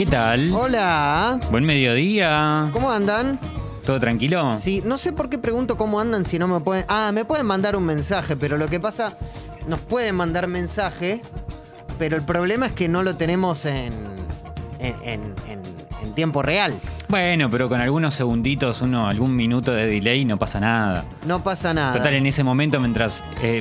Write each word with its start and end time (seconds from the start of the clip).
¿Qué 0.00 0.06
tal? 0.06 0.50
Hola. 0.54 1.38
Buen 1.50 1.66
mediodía. 1.66 2.70
¿Cómo 2.72 2.90
andan? 2.90 3.38
¿Todo 3.84 4.00
tranquilo? 4.00 4.56
Sí, 4.58 4.80
no 4.82 4.96
sé 4.96 5.12
por 5.12 5.28
qué 5.28 5.36
pregunto 5.36 5.76
cómo 5.76 6.00
andan 6.00 6.24
si 6.24 6.38
no 6.38 6.48
me 6.48 6.58
pueden. 6.60 6.86
Ah, 6.88 7.10
me 7.12 7.26
pueden 7.26 7.44
mandar 7.44 7.76
un 7.76 7.84
mensaje, 7.84 8.34
pero 8.34 8.56
lo 8.56 8.66
que 8.68 8.80
pasa, 8.80 9.18
nos 9.68 9.78
pueden 9.78 10.14
mandar 10.14 10.46
mensaje, 10.48 11.20
pero 11.98 12.16
el 12.16 12.22
problema 12.22 12.64
es 12.64 12.72
que 12.72 12.88
no 12.88 13.02
lo 13.02 13.16
tenemos 13.16 13.66
en, 13.66 13.92
en, 14.78 14.94
en- 15.04 15.34
en- 15.46 15.60
en 16.02 16.14
tiempo 16.14 16.40
real. 16.40 16.72
Bueno, 17.08 17.50
pero 17.50 17.68
con 17.68 17.78
algunos 17.82 18.14
segunditos, 18.14 18.80
uno, 18.80 19.06
algún 19.06 19.36
minuto 19.36 19.70
de 19.72 19.86
delay, 19.86 20.24
no 20.24 20.38
pasa 20.38 20.60
nada. 20.60 21.04
No 21.26 21.44
pasa 21.44 21.74
nada. 21.74 21.92
Total, 21.92 22.14
en 22.14 22.24
ese 22.24 22.42
momento, 22.42 22.80
mientras 22.80 23.22
eh, 23.42 23.60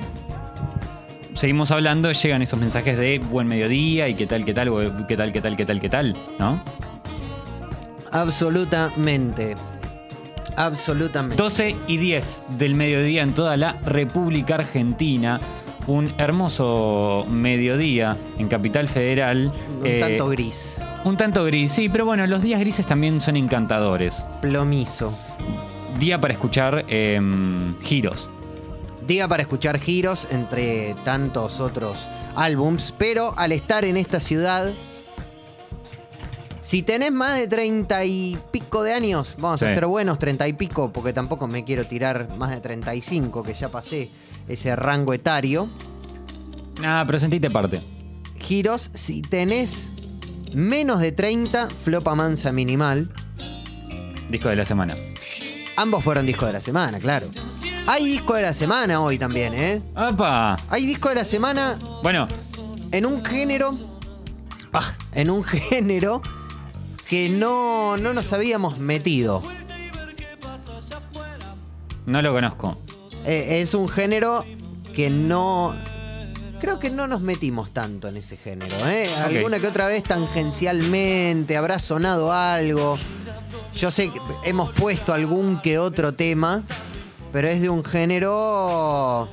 seguimos 1.40 1.72
hablando, 1.72 2.12
llegan 2.12 2.42
esos 2.42 2.60
mensajes 2.60 2.98
de 2.98 3.20
buen 3.20 3.48
mediodía 3.48 4.10
y 4.10 4.14
qué 4.14 4.28
tal, 4.28 4.44
qué 4.44 4.54
tal, 4.54 4.70
qué 5.08 5.16
tal, 5.16 5.32
qué 5.32 5.42
tal, 5.42 5.56
qué 5.56 5.66
tal, 5.66 5.80
qué 5.80 5.90
tal, 5.90 6.18
¿no? 6.38 6.62
Absolutamente. 8.12 9.56
Absolutamente. 10.58 11.42
12 11.42 11.78
y 11.88 11.96
10 11.96 12.42
del 12.58 12.76
mediodía 12.76 13.24
en 13.24 13.34
toda 13.34 13.56
la 13.56 13.78
República 13.86 14.56
Argentina. 14.56 15.40
Un 15.88 16.12
hermoso 16.18 17.26
mediodía 17.30 18.18
en 18.38 18.50
Capital 18.50 18.90
Federal. 18.90 19.50
Un 19.80 19.88
Eh, 19.88 20.00
tanto 20.02 20.28
gris. 20.28 20.82
Un 21.06 21.16
tanto 21.16 21.46
gris, 21.46 21.72
sí, 21.72 21.88
pero 21.88 22.04
bueno, 22.04 22.28
los 22.28 22.42
días 22.42 22.60
grises 22.60 22.86
también 22.86 23.22
son 23.22 23.38
encantadores. 23.38 24.26
Plomizo. 24.42 25.18
Día 26.00 26.20
para 26.20 26.34
escuchar 26.34 26.84
em, 26.90 27.80
giros. 27.80 28.30
Día 29.10 29.28
para 29.28 29.42
escuchar 29.42 29.80
giros 29.80 30.28
entre 30.30 30.94
tantos 31.04 31.60
otros 31.60 31.98
álbums, 32.36 32.94
pero 32.96 33.34
al 33.40 33.52
estar 33.54 33.84
en 33.84 33.98
esta 33.98 34.20
ciudad, 34.20 34.70
si 36.62 36.84
tenés 36.84 37.12
más 37.12 37.36
de 37.36 37.48
treinta 37.48 38.06
y 38.06 38.38
pico 38.52 38.84
de 38.84 38.94
años, 38.94 39.34
vamos 39.40 39.64
a 39.64 39.74
ser 39.74 39.88
buenos, 39.88 40.20
treinta 40.20 40.48
y 40.48 40.54
pico, 40.54 40.94
porque 40.94 41.12
tampoco 41.12 41.48
me 41.48 41.66
quiero 41.66 41.88
tirar 41.88 42.38
más 42.38 42.52
de 42.52 42.62
35, 42.62 43.42
que 43.42 43.56
ya 43.56 43.70
pasé 43.70 44.12
ese 44.48 44.76
rango 44.76 45.12
etario. 45.12 45.68
Nada, 46.80 47.04
pero 47.08 47.18
sentite 47.18 47.50
parte. 47.50 47.82
Giros, 48.38 48.92
si 48.94 49.24
tenés 49.24 49.90
menos 50.54 51.00
de 51.00 51.14
30, 51.14 51.68
flopa 51.68 52.14
mansa 52.14 52.52
minimal. 52.52 53.12
Disco 54.30 54.50
de 54.50 54.56
la 54.56 54.66
semana. 54.66 54.96
Ambos 55.78 56.04
fueron 56.04 56.28
disco 56.28 56.46
de 56.46 56.54
la 56.54 56.62
semana, 56.62 57.00
claro. 57.00 57.26
Hay 57.92 58.06
disco 58.06 58.36
de 58.36 58.44
la 58.44 58.54
semana 58.54 59.02
hoy 59.02 59.18
también, 59.18 59.52
¿eh? 59.56 59.82
¡Apa! 59.96 60.60
Hay 60.70 60.86
disco 60.86 61.10
de 61.10 61.16
la 61.16 61.26
semana 61.26 61.80
Bueno, 62.04 62.28
en 62.92 63.04
un 63.04 63.26
género. 63.26 63.76
ah, 64.74 64.94
en 65.14 65.32
un 65.32 65.44
género 65.44 66.22
que 67.08 67.30
no, 67.30 67.98
no 67.98 68.14
nos 68.14 68.32
habíamos 68.32 68.78
metido. 68.78 69.42
no 72.06 72.22
lo 72.22 72.32
conozco. 72.32 72.78
Eh, 73.26 73.60
es 73.62 73.74
un 73.74 73.90
género 73.90 74.46
que 74.94 75.10
no. 75.10 75.76
Creo 76.62 76.78
que 76.78 76.92
no 76.92 77.08
nos 77.08 77.22
metimos 77.22 77.72
tanto 77.74 78.08
en 78.08 78.18
ese 78.18 78.38
género. 78.38 78.76
¿eh? 78.88 79.10
Ok. 79.18 79.36
Alguna 79.36 79.60
que 79.60 79.66
otra 79.66 79.88
vez 79.88 80.04
tangencialmente 80.04 81.58
habrá 81.58 81.80
sonado 81.80 82.32
algo. 82.32 83.00
Yo 83.74 83.90
sé 83.90 84.12
que 84.12 84.20
hemos 84.44 84.72
puesto 84.74 85.12
algún 85.12 85.60
que 85.62 85.80
otro 85.80 86.14
tema, 86.14 86.62
pero 87.32 87.48
es 87.48 87.62
de 87.62 87.70
un 87.70 87.84
género. 87.84 89.28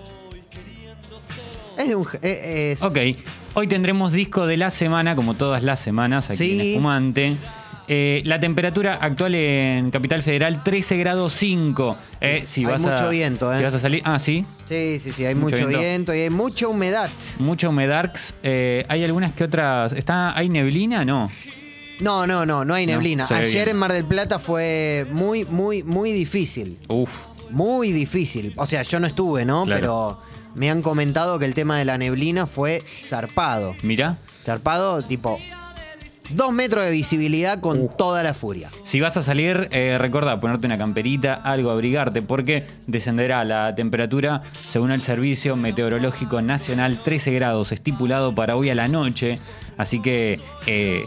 Es 1.79 1.89
de 1.89 1.95
un. 1.97 2.07
eh, 2.23 2.73
es- 2.73 2.83
Ok, 2.83 2.97
hoy 3.55 3.67
tendremos 3.67 4.13
disco 4.13 4.47
de 4.47 4.57
la 4.57 4.71
semana, 4.71 5.15
como 5.17 5.35
todas 5.35 5.63
las 5.63 5.81
semanas 5.81 6.31
aquí 6.31 6.61
en. 6.61 6.61
Espumante. 6.73 7.37
Eh, 7.89 8.21
la 8.25 8.41
temperatura 8.41 8.99
actual 9.01 9.37
en 9.37 9.93
Capital 9.93 10.21
Federal, 10.25 10.65
13 10.65 10.97
grados 10.97 11.33
5. 11.35 11.97
Eh, 12.21 12.43
si 12.45 12.63
hay 12.63 12.73
vas 12.73 12.85
a- 12.85 12.93
mucho 12.97 13.11
viento, 13.11 13.53
¿eh? 13.55 13.59
Si 13.59 13.63
vas 13.65 13.75
a 13.75 13.79
salir. 13.79 14.03
Ah, 14.05 14.19
sí. 14.19 14.45
Sí, 14.69 14.99
sí, 14.99 15.13
sí, 15.13 15.25
hay 15.25 15.37
Mucho 15.37 15.55
mucho, 15.57 15.69
viento. 15.69 15.79
viento. 15.79 16.15
y 16.15 16.21
hay 16.23 16.31
mucha 16.31 16.67
humedad. 16.67 17.11
Mucha 17.39 17.69
humedarks. 17.69 18.35
Eh, 18.43 18.85
hay 18.89 19.05
algunas 19.05 19.33
que 19.35 19.45
otras. 19.45 19.93
¿Está, 19.93 20.37
¿Hay 20.37 20.49
neblina? 20.49 21.05
No. 21.05 21.31
No, 22.01 22.27
no, 22.27 22.45
no, 22.45 22.65
no 22.65 22.75
hay 22.75 22.87
neblina. 22.87 23.27
Ayer 23.31 23.69
en 23.69 23.77
Mar 23.77 23.93
del 23.93 24.05
Plata 24.05 24.39
fue 24.41 25.07
muy, 25.13 25.45
muy, 25.45 25.83
muy 25.85 26.11
difícil. 26.13 26.77
Uf. 26.89 27.11
Muy 27.51 27.93
difícil. 27.93 28.53
O 28.57 28.67
sea, 28.67 28.83
yo 28.83 29.01
no 29.01 29.07
estuve, 29.07 29.45
¿no? 29.45 29.65
Claro. 29.65 29.81
Pero 29.81 30.19
me 30.55 30.71
han 30.71 30.83
comentado 30.83 31.39
que 31.39 31.45
el 31.45 31.55
tema 31.55 31.79
de 31.79 31.85
la 31.85 31.99
neblina 31.99 32.47
fue 32.47 32.83
zarpado. 33.03 33.75
Mira. 33.83 34.17
Zarpado, 34.45 35.03
tipo, 35.03 35.39
dos 36.31 36.53
metros 36.53 36.85
de 36.85 36.91
visibilidad 36.91 37.61
con 37.61 37.89
toda 37.97 38.23
la 38.23 38.35
furia. 38.35 38.71
Si 38.85 39.01
vas 39.01 39.17
a 39.17 39.23
salir, 39.23 39.69
eh, 39.71 39.97
recuerda 39.99 40.41
ponerte 40.41 40.67
una 40.67 40.79
camperita, 40.79 41.35
algo, 41.35 41.71
abrigarte, 41.71 42.23
porque 42.23 42.67
descenderá 42.87 43.45
la 43.45 43.75
temperatura 43.75 44.43
según 44.69 44.93
el 44.93 45.03
Servicio 45.03 45.57
Meteorológico 45.57 46.41
Nacional, 46.41 46.99
13 47.03 47.33
grados 47.33 47.73
estipulado 47.73 48.35
para 48.35 48.57
hoy 48.57 48.71
a 48.71 48.75
la 48.75 48.89
noche. 48.89 49.39
Así 49.77 50.01
que 50.01 50.41
eh, 50.67 51.05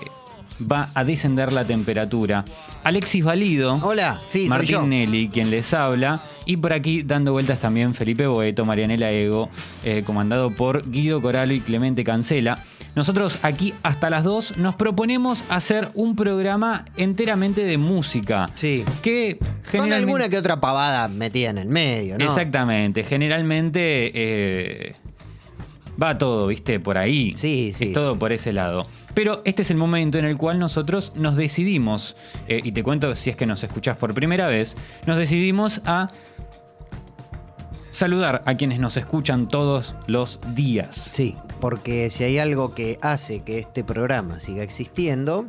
va 0.59 0.89
a 0.93 1.03
descender 1.03 1.51
la 1.51 1.65
temperatura. 1.65 2.45
Alexis 2.83 3.23
Valido. 3.23 3.79
Hola, 3.83 4.19
sí, 4.27 4.47
soy 4.47 4.65
yo. 4.65 4.79
Martín 4.79 4.89
Nelly, 4.89 5.29
quien 5.29 5.49
les 5.49 5.73
habla. 5.73 6.21
Y 6.45 6.57
por 6.57 6.73
aquí 6.73 7.03
dando 7.03 7.31
vueltas 7.31 7.59
también 7.59 7.93
Felipe 7.93 8.25
Boeto, 8.25 8.65
Marianela 8.65 9.11
Ego, 9.11 9.49
eh, 9.83 10.03
comandado 10.05 10.49
por 10.51 10.89
Guido 10.89 11.21
Coralo 11.21 11.53
y 11.53 11.59
Clemente 11.59 12.03
Cancela. 12.03 12.63
Nosotros 12.95 13.37
aquí 13.43 13.73
hasta 13.83 14.09
las 14.09 14.23
2 14.23 14.57
nos 14.57 14.75
proponemos 14.75 15.43
hacer 15.49 15.91
un 15.93 16.15
programa 16.15 16.85
enteramente 16.97 17.63
de 17.63 17.77
música. 17.77 18.49
Sí. 18.55 18.83
Que 19.03 19.37
Con 19.37 19.63
generalmente... 19.63 19.95
alguna 19.97 20.29
que 20.29 20.37
otra 20.37 20.59
pavada 20.59 21.07
metida 21.07 21.51
en 21.51 21.59
el 21.59 21.69
medio, 21.69 22.17
¿no? 22.17 22.25
Exactamente. 22.25 23.03
Generalmente 23.03 24.11
eh, 24.15 24.95
va 26.01 26.17
todo, 26.17 26.47
viste, 26.47 26.79
por 26.79 26.97
ahí. 26.97 27.33
Sí, 27.35 27.71
sí. 27.75 27.85
Es 27.85 27.93
todo 27.93 28.17
por 28.17 28.33
ese 28.33 28.53
lado. 28.53 28.87
Pero 29.13 29.41
este 29.45 29.63
es 29.63 29.71
el 29.71 29.77
momento 29.77 30.17
en 30.17 30.25
el 30.25 30.37
cual 30.37 30.59
nosotros 30.59 31.13
nos 31.15 31.35
decidimos, 31.35 32.15
eh, 32.47 32.61
y 32.63 32.71
te 32.71 32.83
cuento 32.83 33.15
si 33.15 33.29
es 33.29 33.35
que 33.35 33.45
nos 33.45 33.63
escuchás 33.63 33.97
por 33.97 34.13
primera 34.13 34.47
vez, 34.47 34.77
nos 35.05 35.17
decidimos 35.17 35.81
a 35.85 36.09
saludar 37.91 38.43
a 38.45 38.55
quienes 38.55 38.79
nos 38.79 38.97
escuchan 38.97 39.47
todos 39.47 39.95
los 40.07 40.39
días. 40.53 40.95
Sí, 40.95 41.35
porque 41.59 42.09
si 42.09 42.23
hay 42.23 42.37
algo 42.37 42.73
que 42.73 42.99
hace 43.01 43.41
que 43.41 43.59
este 43.59 43.83
programa 43.83 44.39
siga 44.39 44.63
existiendo, 44.63 45.45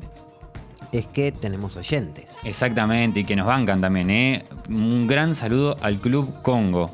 es 0.92 1.06
que 1.06 1.32
tenemos 1.32 1.76
oyentes. 1.76 2.36
Exactamente, 2.44 3.20
y 3.20 3.24
que 3.24 3.36
nos 3.36 3.46
bancan 3.46 3.80
también, 3.80 4.10
¿eh? 4.10 4.44
Un 4.68 5.06
gran 5.06 5.34
saludo 5.34 5.76
al 5.80 5.98
Club 5.98 6.42
Congo. 6.42 6.90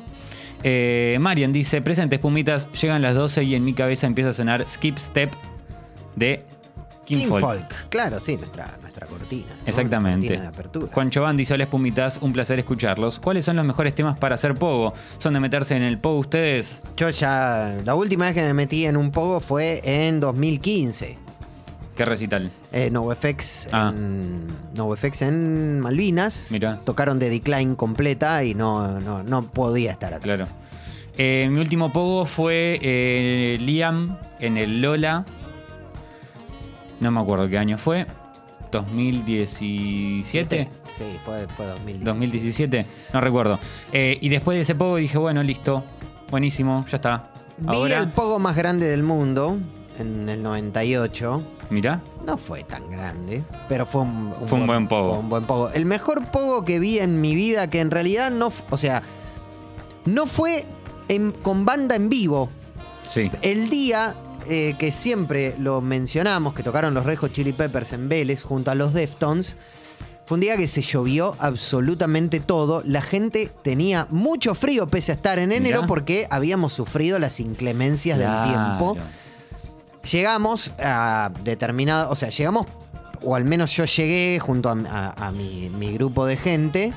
Eh, 0.63 1.17
Marian 1.19 1.53
dice, 1.53 1.81
presentes 1.81 2.19
pumitas, 2.19 2.71
llegan 2.73 3.01
las 3.01 3.15
12 3.15 3.43
y 3.43 3.55
en 3.55 3.63
mi 3.63 3.73
cabeza 3.73 4.07
empieza 4.07 4.31
a 4.31 4.33
sonar 4.33 4.67
Skip 4.67 4.97
Step 4.97 5.31
de 6.15 6.45
King, 7.07 7.17
King 7.19 7.27
Folk. 7.27 7.41
Folk. 7.41 7.89
Claro, 7.89 8.19
sí, 8.19 8.35
nuestra, 8.35 8.77
nuestra 8.81 9.07
cortina. 9.07 9.45
¿no? 9.47 9.65
Exactamente. 9.65 10.27
Cortina 10.27 10.41
de 10.41 10.47
apertura. 10.49 10.87
Juan 10.93 11.09
Chován 11.09 11.37
dice, 11.37 11.55
Pumitas, 11.67 12.19
un 12.21 12.33
placer 12.33 12.59
escucharlos. 12.59 13.17
¿Cuáles 13.19 13.45
son 13.45 13.55
los 13.55 13.65
mejores 13.65 13.95
temas 13.95 14.19
para 14.19 14.35
hacer 14.35 14.55
pogo? 14.55 14.93
¿Son 15.17 15.33
de 15.33 15.39
meterse 15.39 15.77
en 15.77 15.83
el 15.83 15.99
pogo 15.99 16.19
ustedes? 16.19 16.81
Yo 16.97 17.09
ya, 17.09 17.77
la 17.85 17.95
última 17.95 18.25
vez 18.25 18.33
que 18.33 18.43
me 18.43 18.53
metí 18.53 18.85
en 18.85 18.97
un 18.97 19.11
pogo 19.11 19.39
fue 19.39 19.79
en 19.85 20.19
2015. 20.19 21.17
¿Qué 21.95 22.03
recital? 22.03 22.51
Eh, 22.73 22.89
NoFX 22.91 23.67
Ah. 23.71 23.93
en, 23.95 24.45
NoFX 24.75 25.21
en 25.21 25.79
Malvinas. 25.79 26.49
Mirá. 26.51 26.77
Tocaron 26.83 27.19
de 27.19 27.29
Decline 27.29 27.75
completa 27.75 28.43
y 28.43 28.53
no, 28.53 28.99
no, 28.99 29.23
no 29.23 29.43
podía 29.47 29.91
estar 29.91 30.13
atrás. 30.13 30.37
Claro. 30.37 30.47
Eh, 31.17 31.47
mi 31.51 31.59
último 31.59 31.91
pogo 31.91 32.25
fue 32.25 32.77
eh, 32.83 33.57
Liam 33.59 34.17
en 34.39 34.57
el 34.57 34.81
Lola. 34.81 35.25
No 36.99 37.11
me 37.11 37.19
acuerdo 37.19 37.47
qué 37.49 37.57
año 37.57 37.77
fue. 37.77 38.05
2017. 38.71 40.69
Sí, 40.97 41.03
fue, 41.23 41.47
fue 41.55 41.65
2017. 41.67 42.05
2017. 42.05 42.85
No 43.13 43.21
recuerdo. 43.21 43.59
Eh, 43.91 44.17
y 44.21 44.29
después 44.29 44.55
de 44.57 44.61
ese 44.61 44.75
pogo 44.75 44.97
dije, 44.97 45.17
bueno, 45.17 45.43
listo. 45.43 45.83
Buenísimo, 46.31 46.85
ya 46.89 46.95
está. 46.97 47.29
Vi 47.59 47.91
el 47.91 48.09
pogo 48.09 48.39
más 48.39 48.55
grande 48.55 48.87
del 48.87 49.03
mundo 49.03 49.57
en 49.97 50.27
el 50.29 50.43
98. 50.43 51.43
mirá. 51.69 52.01
No 52.25 52.37
fue 52.37 52.63
tan 52.63 52.89
grande, 52.89 53.43
pero 53.69 53.85
fue 53.85 54.01
un, 54.01 54.33
Fue 54.45 54.59
un 54.59 54.67
buen 54.67 54.87
pogo. 54.87 55.11
fue 55.11 55.19
un 55.19 55.29
buen 55.29 55.43
pogo. 55.45 55.69
El 55.71 55.85
mejor 55.85 56.25
pogo 56.31 56.65
que 56.65 56.79
vi 56.79 56.99
en 56.99 57.21
mi 57.21 57.35
vida, 57.35 57.69
que 57.69 57.79
en 57.79 57.89
realidad 57.91 58.29
no, 58.31 58.51
o 58.69 58.77
sea, 58.77 59.01
no 60.05 60.25
fue 60.27 60.65
en- 61.07 61.31
con 61.31 61.63
banda 61.65 61.95
en 61.95 62.09
vivo. 62.09 62.49
Sí. 63.07 63.31
El 63.41 63.69
día 63.69 64.13
eh, 64.49 64.75
que 64.77 64.91
siempre 64.91 65.55
lo 65.59 65.81
mencionamos, 65.81 66.53
que 66.53 66.63
tocaron 66.63 66.93
los 66.93 67.05
Red 67.05 67.17
Hot 67.19 67.31
Chili 67.33 67.53
Peppers 67.53 67.93
en 67.93 68.09
Vélez 68.09 68.43
junto 68.43 68.71
a 68.71 68.75
los 68.75 68.93
Deftones, 68.93 69.55
fue 70.25 70.35
un 70.35 70.41
día 70.41 70.57
que 70.57 70.67
se 70.67 70.81
llovió 70.81 71.35
absolutamente 71.39 72.39
todo. 72.41 72.81
La 72.85 73.01
gente 73.01 73.49
tenía 73.63 74.07
mucho 74.09 74.55
frío 74.55 74.87
pese 74.87 75.13
a 75.13 75.15
estar 75.15 75.39
en 75.39 75.51
enero 75.53 75.77
Mirá. 75.77 75.87
porque 75.87 76.27
habíamos 76.29 76.73
sufrido 76.73 77.17
las 77.19 77.39
inclemencias 77.39 78.17
Claro. 78.17 78.41
del 78.41 78.49
tiempo. 78.49 78.97
Llegamos 80.11 80.73
a 80.79 81.31
determinado, 81.43 82.09
o 82.11 82.15
sea, 82.15 82.29
llegamos 82.29 82.65
o 83.23 83.35
al 83.35 83.45
menos 83.45 83.71
yo 83.75 83.85
llegué 83.85 84.39
junto 84.39 84.69
a, 84.69 84.73
a- 84.89 85.27
a 85.27 85.31
mi, 85.31 85.69
mi 85.77 85.91
grupo 85.93 86.25
de 86.25 86.37
gente, 86.37 86.93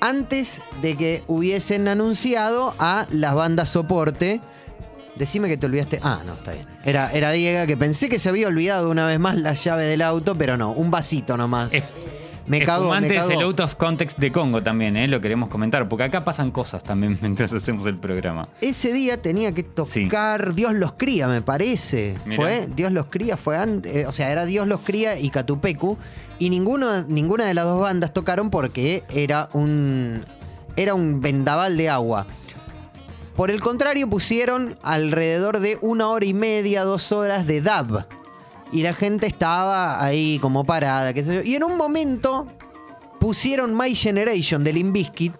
antes 0.00 0.62
de 0.80 0.96
que 0.96 1.24
hubiesen 1.26 1.88
anunciado 1.88 2.74
a 2.78 3.06
las 3.10 3.34
bandas 3.34 3.68
soporte. 3.70 4.40
Decime 5.18 5.48
que 5.48 5.56
te 5.56 5.66
olvidaste. 5.66 6.00
Ah, 6.02 6.20
no, 6.24 6.34
está 6.34 6.52
bien. 6.52 6.66
Era, 6.84 7.10
era 7.12 7.30
Diego 7.32 7.66
que 7.66 7.76
pensé 7.76 8.08
que 8.08 8.18
se 8.18 8.28
había 8.28 8.48
olvidado 8.48 8.90
una 8.90 9.06
vez 9.06 9.18
más 9.18 9.36
la 9.40 9.54
llave 9.54 9.84
del 9.84 10.02
auto, 10.02 10.34
pero 10.36 10.56
no, 10.56 10.72
un 10.72 10.90
vasito 10.90 11.36
nomás. 11.36 11.74
Es- 11.74 11.84
me 12.46 12.64
cago, 12.64 12.84
me 12.84 12.96
Espumante 13.06 13.14
es 13.16 13.20
cago. 13.26 13.32
el 13.40 13.42
out 13.46 13.60
of 13.60 13.74
context 13.74 14.18
de 14.18 14.32
Congo 14.32 14.62
también, 14.62 14.96
¿eh? 14.96 15.06
lo 15.06 15.20
queremos 15.20 15.50
comentar, 15.50 15.86
porque 15.86 16.04
acá 16.04 16.24
pasan 16.24 16.50
cosas 16.50 16.82
también 16.82 17.18
mientras 17.20 17.52
hacemos 17.52 17.86
el 17.86 17.98
programa. 17.98 18.48
Ese 18.62 18.90
día 18.94 19.20
tenía 19.20 19.52
que 19.52 19.64
tocar 19.64 20.54
Dios 20.54 20.72
los 20.72 20.92
cría, 20.92 21.28
me 21.28 21.42
parece. 21.42 22.16
Mirá. 22.24 22.36
Fue 22.42 22.68
Dios 22.74 22.90
los 22.92 23.04
cría, 23.06 23.36
fue 23.36 23.58
antes, 23.58 24.06
o 24.06 24.12
sea, 24.12 24.32
era 24.32 24.46
Dios 24.46 24.66
los 24.66 24.80
cría 24.80 25.18
y 25.20 25.28
Catupecu 25.28 25.98
y 26.38 26.48
ninguno, 26.48 27.02
ninguna 27.02 27.44
de 27.44 27.52
las 27.52 27.66
dos 27.66 27.82
bandas 27.82 28.14
tocaron 28.14 28.48
porque 28.48 29.04
era 29.10 29.50
un 29.52 30.24
era 30.76 30.94
un 30.94 31.20
vendaval 31.20 31.76
de 31.76 31.90
agua. 31.90 32.26
Por 33.38 33.52
el 33.52 33.60
contrario, 33.60 34.10
pusieron 34.10 34.76
alrededor 34.82 35.60
de 35.60 35.78
una 35.80 36.08
hora 36.08 36.24
y 36.24 36.34
media, 36.34 36.82
dos 36.82 37.12
horas 37.12 37.46
de 37.46 37.60
dub. 37.60 38.04
Y 38.72 38.82
la 38.82 38.92
gente 38.92 39.28
estaba 39.28 40.04
ahí 40.04 40.40
como 40.40 40.64
parada, 40.64 41.14
qué 41.14 41.22
sé 41.22 41.36
yo. 41.36 41.42
Y 41.42 41.54
en 41.54 41.62
un 41.62 41.76
momento 41.76 42.48
pusieron 43.20 43.76
My 43.76 43.94
Generation 43.94 44.64
de 44.64 44.72
Limp 44.72 44.92
Bizkit 44.92 45.34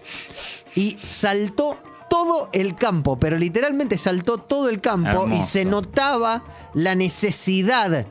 y 0.77 0.97
saltó 1.05 1.77
todo 2.09 2.51
el 2.53 2.77
campo, 2.77 3.19
pero 3.19 3.37
literalmente 3.37 3.99
saltó 3.99 4.39
todo 4.39 4.69
el 4.69 4.81
campo 4.81 5.27
y 5.29 5.43
se 5.43 5.65
notaba 5.65 6.45
la 6.75 6.95
necesidad 6.95 8.07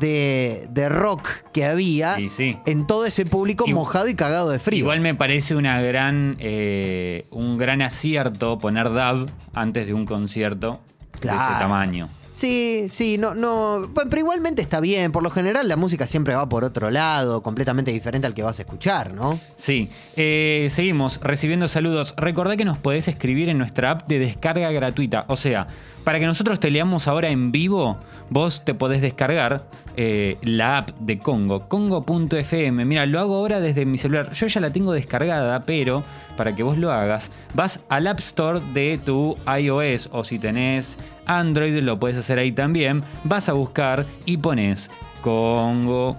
de, 0.00 0.68
de 0.70 0.88
rock 0.88 1.28
que 1.52 1.64
había 1.64 2.18
Y 2.20 2.28
sí. 2.28 2.56
en 2.66 2.86
todo 2.86 3.04
ese 3.06 3.26
público 3.26 3.64
Igual- 3.66 3.74
mojado 3.74 4.08
y 4.08 4.14
cagado 4.14 4.50
de 4.50 4.58
frío. 4.58 4.78
Igual 4.80 5.00
me 5.00 5.14
parece 5.14 5.54
una 5.56 5.80
gran, 5.80 6.36
eh, 6.40 7.26
un 7.30 7.58
gran 7.58 7.82
acierto 7.82 8.58
poner 8.58 8.88
dub 8.90 9.30
antes 9.54 9.86
de 9.86 9.94
un 9.94 10.06
concierto 10.06 10.80
de 11.14 11.18
Claro. 11.20 11.40
ese 11.50 11.58
tamaño. 11.60 12.08
Sí, 12.32 12.86
sí, 12.88 13.18
no, 13.18 13.34
no. 13.34 13.88
bueno, 13.92 14.08
Pero 14.10 14.20
igualmente 14.20 14.62
está 14.62 14.78
bien. 14.78 15.10
Por 15.10 15.24
lo 15.24 15.30
general, 15.30 15.66
la 15.66 15.74
música 15.74 16.06
siempre 16.06 16.36
va 16.36 16.48
por 16.48 16.62
otro 16.62 16.88
lado, 16.88 17.42
completamente 17.42 17.90
diferente 17.90 18.28
al 18.28 18.34
que 18.34 18.44
vas 18.44 18.60
a 18.60 18.62
escuchar, 18.62 19.12
¿no? 19.12 19.40
Sí, 19.56 19.90
Eh, 20.14 20.68
seguimos 20.70 21.18
recibiendo 21.20 21.66
saludos. 21.66 22.14
Recordá 22.16 22.56
que 22.56 22.64
nos 22.64 22.78
podés 22.78 23.08
escribir 23.08 23.48
en 23.48 23.58
nuestra 23.58 23.90
app 23.90 24.06
de 24.06 24.20
descarga 24.20 24.70
gratuita. 24.70 25.24
O 25.26 25.34
sea, 25.34 25.66
para 26.04 26.20
que 26.20 26.26
nosotros 26.26 26.60
te 26.60 26.70
leamos 26.70 27.08
ahora 27.08 27.28
en 27.30 27.50
vivo, 27.50 27.96
vos 28.30 28.64
te 28.64 28.72
podés 28.72 29.00
descargar 29.00 29.64
eh, 30.00 30.38
la 30.42 30.78
app 30.78 30.90
de 31.00 31.18
Congo, 31.18 31.68
congo.fm. 31.68 32.84
Mira, 32.84 33.04
lo 33.04 33.18
hago 33.18 33.34
ahora 33.34 33.58
desde 33.58 33.84
mi 33.84 33.98
celular. 33.98 34.30
Yo 34.32 34.46
ya 34.46 34.60
la 34.60 34.72
tengo 34.72 34.92
descargada, 34.92 35.64
pero 35.66 36.04
para 36.36 36.54
que 36.54 36.62
vos 36.62 36.78
lo 36.78 36.92
hagas, 36.92 37.32
vas 37.52 37.80
al 37.88 38.06
App 38.06 38.20
Store 38.20 38.60
de 38.72 39.00
tu 39.04 39.36
iOS 39.60 40.10
o 40.12 40.22
si 40.22 40.38
tenés 40.38 40.98
Android, 41.26 41.76
lo 41.82 41.98
puedes 41.98 42.16
hacer 42.16 42.38
ahí 42.38 42.52
también. 42.52 43.02
Vas 43.24 43.48
a 43.48 43.54
buscar 43.54 44.06
y 44.24 44.36
pones 44.36 44.88
Congo. 45.20 46.16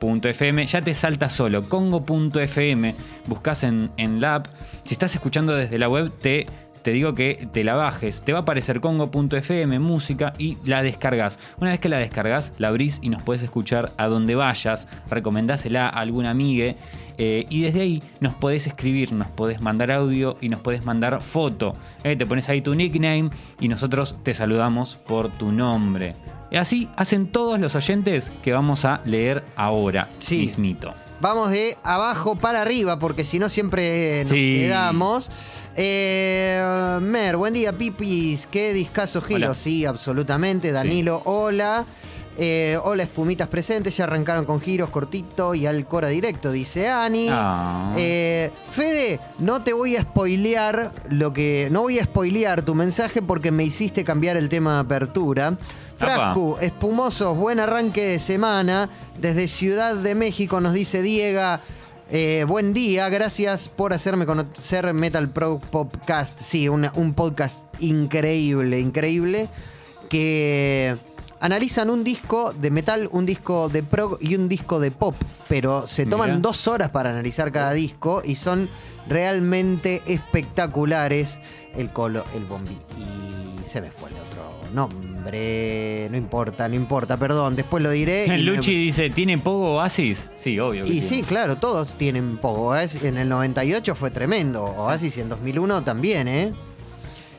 .fm, 0.00 0.66
ya 0.66 0.82
te 0.82 0.92
salta 0.92 1.30
solo, 1.30 1.66
congo.fm, 1.66 2.94
buscas 3.26 3.64
en, 3.64 3.90
en 3.96 4.20
la 4.20 4.34
app, 4.34 4.48
si 4.84 4.92
estás 4.92 5.14
escuchando 5.14 5.56
desde 5.56 5.78
la 5.78 5.88
web, 5.88 6.12
te, 6.20 6.44
te 6.84 6.92
digo 6.92 7.14
que 7.14 7.48
te 7.50 7.64
la 7.64 7.74
bajes, 7.74 8.22
te 8.22 8.32
va 8.32 8.40
a 8.40 8.42
aparecer 8.42 8.80
congo.fm, 8.80 9.78
música, 9.78 10.34
y 10.38 10.58
la 10.66 10.82
descargas. 10.82 11.38
Una 11.58 11.70
vez 11.70 11.80
que 11.80 11.88
la 11.88 11.98
descargas, 11.98 12.52
la 12.58 12.68
abrís 12.68 13.00
y 13.02 13.08
nos 13.08 13.22
puedes 13.22 13.42
escuchar 13.42 13.90
a 13.96 14.06
donde 14.06 14.34
vayas, 14.34 14.86
recomendásela 15.08 15.86
a 15.86 16.00
algún 16.00 16.26
amigue, 16.26 16.76
eh, 17.16 17.46
y 17.48 17.62
desde 17.62 17.80
ahí 17.80 18.02
nos 18.20 18.34
podés 18.34 18.66
escribir, 18.66 19.12
nos 19.12 19.28
podés 19.28 19.62
mandar 19.62 19.90
audio 19.90 20.36
y 20.42 20.50
nos 20.50 20.60
podés 20.60 20.84
mandar 20.84 21.22
foto. 21.22 21.72
Eh, 22.02 22.16
te 22.16 22.26
pones 22.26 22.50
ahí 22.50 22.60
tu 22.60 22.74
nickname 22.74 23.30
y 23.60 23.68
nosotros 23.68 24.18
te 24.22 24.34
saludamos 24.34 24.96
por 24.96 25.30
tu 25.30 25.52
nombre. 25.52 26.14
Y 26.50 26.56
así 26.56 26.90
hacen 26.96 27.28
todos 27.28 27.58
los 27.58 27.74
oyentes 27.74 28.30
que 28.42 28.52
vamos 28.52 28.84
a 28.84 29.00
leer 29.06 29.42
ahora. 29.56 30.10
Sí. 30.18 30.38
Mismito. 30.38 30.94
Vamos 31.24 31.52
de 31.52 31.78
abajo 31.82 32.36
para 32.36 32.60
arriba, 32.60 32.98
porque 32.98 33.24
si 33.24 33.38
no 33.38 33.48
siempre 33.48 34.24
nos 34.24 34.30
Sí. 34.32 34.58
quedamos. 34.60 35.30
Eh, 35.74 36.98
Mer, 37.00 37.38
buen 37.38 37.54
día, 37.54 37.72
Pipis. 37.72 38.46
Qué 38.46 38.74
discazo 38.74 39.22
giro. 39.22 39.46
Hola. 39.46 39.54
Sí, 39.54 39.86
absolutamente. 39.86 40.70
Danilo, 40.70 41.22
hola. 41.24 41.86
Eh, 42.36 42.76
hola, 42.84 43.04
espumitas 43.04 43.48
presentes. 43.48 43.96
Ya 43.96 44.04
arrancaron 44.04 44.44
con 44.44 44.60
giros 44.60 44.90
cortito 44.90 45.54
y 45.54 45.64
al 45.64 45.86
Cora 45.86 46.08
directo, 46.08 46.52
dice 46.52 46.90
Ani. 46.90 47.28
Ah. 47.30 47.94
Eh, 47.96 48.50
Fede, 48.70 49.18
no 49.38 49.62
te 49.62 49.72
voy 49.72 49.96
a 49.96 50.02
spoilear 50.02 50.92
lo 51.08 51.32
que. 51.32 51.68
No 51.70 51.80
voy 51.80 52.00
a 52.00 52.04
spoilear 52.04 52.60
tu 52.60 52.74
mensaje 52.74 53.22
porque 53.22 53.50
me 53.50 53.64
hiciste 53.64 54.04
cambiar 54.04 54.36
el 54.36 54.50
tema 54.50 54.74
de 54.74 54.80
apertura. 54.80 55.56
Frascu, 56.04 56.56
espumosos, 56.60 57.36
buen 57.36 57.60
arranque 57.60 58.02
de 58.02 58.18
semana. 58.18 58.88
Desde 59.20 59.48
Ciudad 59.48 59.94
de 59.96 60.14
México 60.14 60.60
nos 60.60 60.74
dice 60.74 61.02
Diego. 61.02 61.40
eh, 62.10 62.44
buen 62.46 62.74
día, 62.74 63.08
gracias 63.08 63.68
por 63.68 63.92
hacerme 63.94 64.26
conocer 64.26 64.92
Metal 64.92 65.28
Pro 65.30 65.58
Podcast. 65.58 66.38
Sí, 66.38 66.68
una- 66.68 66.92
un 66.96 67.14
podcast 67.14 67.56
increíble, 67.80 68.78
increíble. 68.78 69.48
Que 70.10 70.96
analizan 71.40 71.88
un 71.90 72.04
disco 72.04 72.52
de 72.52 72.70
metal, 72.70 73.08
un 73.10 73.24
disco 73.26 73.68
de 73.70 73.82
prog 73.82 74.18
y 74.20 74.34
un 74.36 74.48
disco 74.48 74.80
de 74.80 74.90
pop. 74.90 75.14
Pero 75.48 75.86
se 75.88 76.04
toman 76.06 76.28
Mirá. 76.30 76.40
dos 76.40 76.68
horas 76.68 76.90
para 76.90 77.10
analizar 77.10 77.50
cada 77.52 77.72
disco 77.72 78.20
y 78.24 78.36
son 78.36 78.68
realmente 79.08 80.02
espectaculares. 80.06 81.38
El 81.74 81.90
colo, 81.90 82.24
el 82.34 82.44
bombi. 82.44 82.78
Y 82.98 83.68
se 83.68 83.80
me 83.80 83.90
fue 83.90 84.10
el 84.10 84.16
otro 84.16 84.72
nombre. 84.72 85.13
No 85.32 86.16
importa, 86.16 86.68
no 86.68 86.74
importa, 86.74 87.16
perdón. 87.16 87.56
Después 87.56 87.82
lo 87.82 87.90
diré. 87.90 88.26
y 88.26 88.28
me- 88.30 88.38
Luchi 88.38 88.74
dice, 88.74 89.10
¿tiene 89.10 89.38
Pogo 89.38 89.76
Oasis? 89.76 90.28
Sí, 90.36 90.58
obvio. 90.58 90.84
que 90.84 90.90
y 90.90 91.00
tiene. 91.00 91.06
sí, 91.08 91.22
claro, 91.22 91.56
todos 91.56 91.94
tienen 91.94 92.36
poco. 92.36 92.68
Oasis 92.68 93.02
En 93.04 93.16
el 93.16 93.28
98 93.28 93.94
fue 93.94 94.10
tremendo. 94.10 94.62
Oasis 94.64 95.18
en 95.18 95.28
2001 95.28 95.82
también, 95.84 96.28
¿eh? 96.28 96.52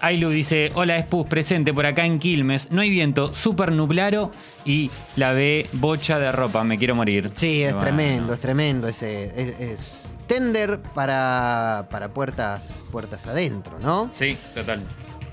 Ailu 0.01 0.29
dice, 0.29 0.71
hola 0.75 0.97
Espus, 0.97 1.25
presente 1.25 1.73
por 1.73 1.85
acá 1.85 2.05
en 2.05 2.19
Quilmes. 2.19 2.69
No 2.71 2.81
hay 2.81 2.89
viento, 2.89 3.33
súper 3.33 3.71
nublaro 3.71 4.31
y 4.65 4.91
la 5.15 5.31
ve 5.31 5.67
bocha 5.71 6.19
de 6.19 6.31
ropa, 6.31 6.63
me 6.63 6.77
quiero 6.77 6.93
morir. 6.95 7.31
Sí, 7.35 7.63
es 7.63 7.73
Bueno. 7.73 7.79
tremendo, 7.79 8.33
es 8.33 8.39
tremendo. 8.39 8.87
Ese, 8.87 9.25
es, 9.35 9.59
es 9.59 9.97
tender 10.27 10.79
para, 10.93 11.87
para 11.89 12.09
puertas, 12.09 12.73
puertas 12.91 13.25
adentro, 13.25 13.79
¿no? 13.79 14.09
Sí, 14.13 14.37
total. 14.53 14.81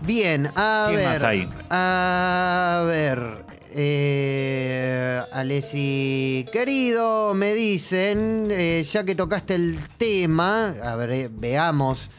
Bien, 0.04 0.50
a 0.56 0.86
¿Qué 0.90 0.96
ver. 0.96 1.06
más 1.06 1.22
hay? 1.22 1.48
A 1.70 2.84
ver. 2.86 3.44
Eh, 3.74 5.20
Alessi, 5.32 6.46
querido, 6.52 7.32
me 7.34 7.54
dicen, 7.54 8.48
eh, 8.50 8.84
ya 8.90 9.04
que 9.04 9.14
tocaste 9.14 9.54
el 9.54 9.78
tema, 9.96 10.74
a 10.84 10.94
ver, 10.96 11.10
eh, 11.12 11.30
veamos, 11.32 12.10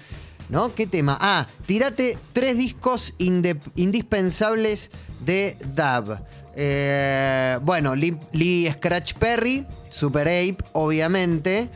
¿no? 0.49 0.73
¿Qué 0.73 0.87
tema? 0.87 1.15
Ah, 1.21 1.45
tirate 1.67 2.17
tres 2.31 2.57
discos 2.57 3.13
indispensables 3.19 4.89
de 5.19 5.57
Dab. 5.75 6.25
Eh, 6.55 7.59
bueno, 7.61 7.95
Lee, 7.95 8.17
Lee 8.31 8.71
Scratch 8.71 9.13
Perry, 9.15 9.67
Super 9.89 10.27
Ape, 10.27 10.57
obviamente. 10.71 11.69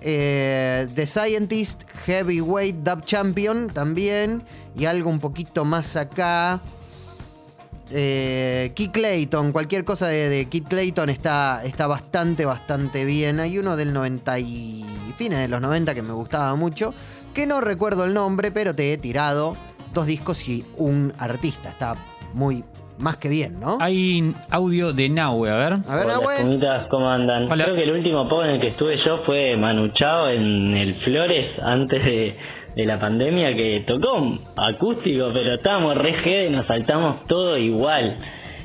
The 0.00 1.06
Scientist, 1.06 1.82
Heavyweight 2.04 2.76
Dub 2.84 3.04
Champion 3.06 3.68
también. 3.68 4.42
Y 4.76 4.86
algo 4.86 5.10
un 5.10 5.20
poquito 5.20 5.64
más 5.64 5.96
acá. 5.96 6.60
Eh, 7.90 8.72
Keith 8.74 8.92
Clayton, 8.92 9.52
cualquier 9.52 9.84
cosa 9.84 10.08
de, 10.08 10.28
de 10.28 10.48
Keith 10.48 10.68
Clayton 10.68 11.10
está, 11.10 11.64
está 11.64 11.86
bastante, 11.86 12.44
bastante 12.44 13.04
bien. 13.04 13.40
Hay 13.40 13.58
uno 13.58 13.76
del 13.76 13.92
90 13.92 14.38
y 14.38 14.84
fines 15.16 15.38
de 15.38 15.48
los 15.48 15.60
90 15.60 15.94
que 15.94 16.02
me 16.02 16.12
gustaba 16.12 16.54
mucho, 16.56 16.94
que 17.34 17.46
no 17.46 17.60
recuerdo 17.60 18.04
el 18.04 18.14
nombre, 18.14 18.50
pero 18.50 18.74
te 18.74 18.92
he 18.92 18.98
tirado 18.98 19.56
dos 19.92 20.06
discos 20.06 20.48
y 20.48 20.64
un 20.76 21.12
artista. 21.18 21.70
Está 21.70 21.96
muy 22.32 22.64
más 22.98 23.16
que 23.16 23.28
bien, 23.28 23.58
¿no? 23.60 23.78
Hay 23.80 24.34
audio 24.50 24.92
de 24.92 25.08
Nahue, 25.08 25.50
a 25.50 25.56
ver. 25.56 25.72
A 25.88 25.96
ver, 25.96 26.04
Hola, 26.06 26.14
Nahue. 26.14 26.36
comitas, 26.42 26.86
¿cómo 26.90 27.08
andan? 27.08 27.50
Hola. 27.50 27.64
Creo 27.64 27.76
que 27.76 27.82
el 27.84 27.92
último 27.92 28.28
pogo 28.28 28.44
en 28.44 28.50
el 28.50 28.60
que 28.60 28.68
estuve 28.68 28.96
yo 29.04 29.18
fue 29.24 29.56
Manu 29.56 29.88
Chao 29.88 30.28
en 30.28 30.76
el 30.76 30.94
Flores 30.96 31.50
antes 31.62 32.04
de, 32.04 32.36
de 32.76 32.84
la 32.84 32.98
pandemia 32.98 33.54
que 33.54 33.84
tocó 33.86 34.28
acústico, 34.56 35.28
pero 35.32 35.54
estábamos 35.54 35.94
re 35.96 36.14
heavy, 36.14 36.50
nos 36.50 36.66
saltamos 36.66 37.24
todo 37.26 37.56
igual. 37.58 38.16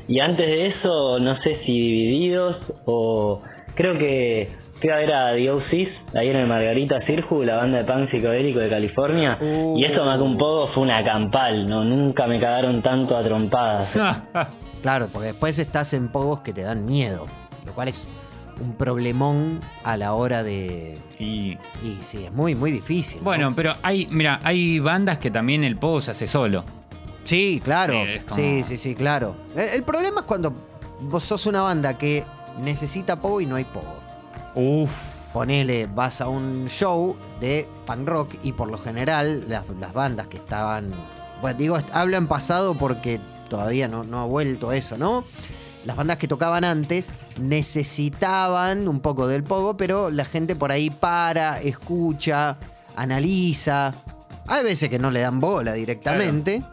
Y 0.07 0.19
antes 0.21 0.47
de 0.47 0.67
eso, 0.67 1.19
no 1.19 1.39
sé 1.41 1.55
si 1.55 1.71
divididos 1.71 2.57
o 2.85 3.41
creo 3.75 3.95
que 3.97 4.49
fui 4.79 4.89
a 4.89 4.95
ver 4.95 5.11
a 5.13 5.33
The 5.35 5.51
OCs 5.51 6.15
ahí 6.15 6.29
en 6.29 6.35
el 6.37 6.47
Margarita 6.47 6.99
Cirju, 7.05 7.43
la 7.43 7.57
banda 7.57 7.79
de 7.79 7.83
punk 7.85 8.09
psicodélico 8.11 8.59
de 8.59 8.69
California. 8.69 9.37
Uh. 9.41 9.77
Y 9.77 9.85
eso 9.85 10.03
más 10.05 10.17
que 10.17 10.23
un 10.23 10.37
poco 10.37 10.67
fue 10.73 10.83
una 10.83 11.03
campal, 11.03 11.65
¿no? 11.67 11.83
Nunca 11.83 12.27
me 12.27 12.39
cagaron 12.39 12.81
tanto 12.81 13.15
a 13.17 13.23
trompadas. 13.23 13.89
Claro, 14.81 15.09
porque 15.11 15.27
después 15.27 15.59
estás 15.59 15.91
en 15.93 16.07
pogos 16.07 16.39
que 16.39 16.53
te 16.53 16.61
dan 16.61 16.85
miedo. 16.85 17.27
lo 17.65 17.73
cual 17.73 17.89
es 17.89 18.09
un 18.61 18.75
problemón 18.75 19.59
a 19.83 19.97
la 19.97 20.13
hora 20.13 20.41
de... 20.41 20.97
Y 21.19 21.57
Y 21.83 21.97
sí, 22.01 22.23
es 22.23 22.31
muy, 22.31 22.55
muy 22.55 22.71
difícil. 22.71 23.17
¿no? 23.17 23.25
bueno, 23.25 23.51
pero 23.53 23.75
hay, 23.83 24.07
mira, 24.09 24.39
hay 24.41 24.79
bandas 24.79 25.17
que 25.17 25.31
también 25.31 25.65
el 25.65 25.75
pogo 25.75 25.99
se 25.99 26.11
hace 26.11 26.27
solo. 26.27 26.63
Sí, 27.25 27.59
claro. 27.61 27.91
Sí, 27.93 27.99
es 28.09 28.23
como- 28.23 28.35
Sí, 28.41 28.63
sí, 28.63 28.77
sí, 28.77 28.95
claro. 28.95 29.35
El, 29.53 29.67
el 29.79 29.83
problema 29.83 30.21
es 30.21 30.25
cuando 30.25 30.53
vos 31.01 31.23
sos 31.23 31.45
una 31.45 31.61
banda 31.61 31.97
que 31.97 32.23
necesita 32.61 33.21
pogo 33.21 33.41
y 33.41 33.45
no 33.45 33.55
hay 33.55 33.65
pogo. 33.65 33.99
Uf. 34.59 34.89
Ponele, 35.33 35.85
vas 35.85 36.21
a 36.21 36.27
un 36.27 36.67
show 36.69 37.15
de 37.39 37.67
punk 37.85 38.07
rock 38.07 38.35
y 38.41 38.51
por 38.51 38.67
lo 38.67 38.79
general 38.79 39.47
las, 39.47 39.63
las 39.79 39.93
bandas 39.93 40.25
que 40.25 40.37
estaban. 40.37 40.91
Bueno, 41.41 41.59
digo, 41.59 41.77
hablo 41.93 42.17
en 42.17 42.27
pasado 42.27 42.73
porque 42.73 43.19
todavía 43.47 43.87
no, 43.87 44.03
no 44.03 44.19
ha 44.19 44.25
vuelto 44.25 44.71
eso, 44.71 44.97
¿no? 44.97 45.23
Las 45.85 45.95
bandas 45.95 46.17
que 46.17 46.27
tocaban 46.27 46.63
antes 46.63 47.13
necesitaban 47.39 48.87
un 48.87 48.99
poco 49.01 49.27
del 49.27 49.43
pogo, 49.43 49.77
pero 49.77 50.09
la 50.09 50.25
gente 50.25 50.55
por 50.55 50.71
ahí 50.71 50.89
para, 50.89 51.61
escucha, 51.61 52.57
analiza. 52.95 53.93
Hay 54.47 54.63
veces 54.63 54.89
que 54.89 54.97
no 54.97 55.11
le 55.11 55.21
dan 55.21 55.39
bola 55.39 55.73
directamente. 55.73 56.63